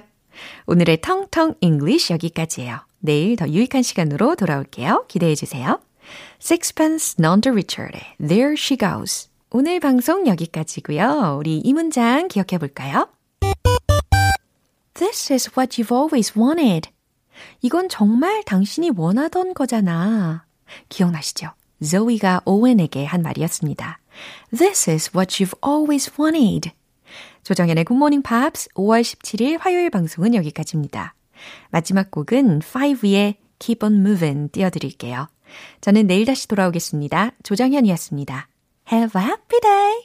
오늘의 0.65 1.01
텅텅 1.01 1.53
English 1.61 2.11
여기까지예요. 2.11 2.79
내일 2.99 3.35
더 3.35 3.47
유익한 3.47 3.83
시간으로 3.83 4.35
돌아올게요. 4.35 5.05
기대해 5.07 5.35
주세요. 5.35 5.79
Sixpence 6.41 7.15
None 7.19 7.41
the 7.41 7.51
Richer의 7.51 8.01
There 8.19 8.53
She 8.57 8.77
Goes. 8.77 9.29
오늘 9.51 9.79
방송 9.79 10.27
여기까지고요. 10.27 11.37
우리 11.39 11.57
이 11.59 11.73
문장 11.73 12.27
기억해 12.27 12.57
볼까요? 12.59 13.07
This 14.95 15.31
is 15.31 15.51
what 15.57 15.81
you've 15.81 15.95
always 15.95 16.37
wanted. 16.37 16.89
이건 17.61 17.89
정말 17.89 18.43
당신이 18.43 18.91
원하던 18.95 19.53
거잖아. 19.53 20.45
기억나시죠? 20.89 21.51
조이가 21.83 22.41
오웬에게 22.45 23.05
한 23.05 23.21
말이었습니다. 23.21 23.99
This 24.55 24.89
is 24.89 25.11
what 25.15 25.43
you've 25.43 25.57
always 25.65 26.11
wanted. 26.19 26.71
조정연의 27.43 27.85
Good 27.85 27.97
Morning 27.97 28.23
Pops 28.27 28.69
5월 28.75 29.01
17일 29.01 29.59
화요일 29.59 29.89
방송은 29.89 30.33
여기까지입니다. 30.35 31.13
마지막 31.69 32.11
곡은 32.11 32.59
5의 32.59 33.35
Keep 33.59 33.85
on 33.85 33.99
Moving 33.99 34.51
띄워드릴게요. 34.51 35.27
저는 35.81 36.07
내일 36.07 36.25
다시 36.25 36.47
돌아오겠습니다. 36.47 37.31
조정현이었습니다. 37.43 38.47
Have 38.91 39.21
a 39.21 39.27
happy 39.27 39.59
day! 39.61 39.95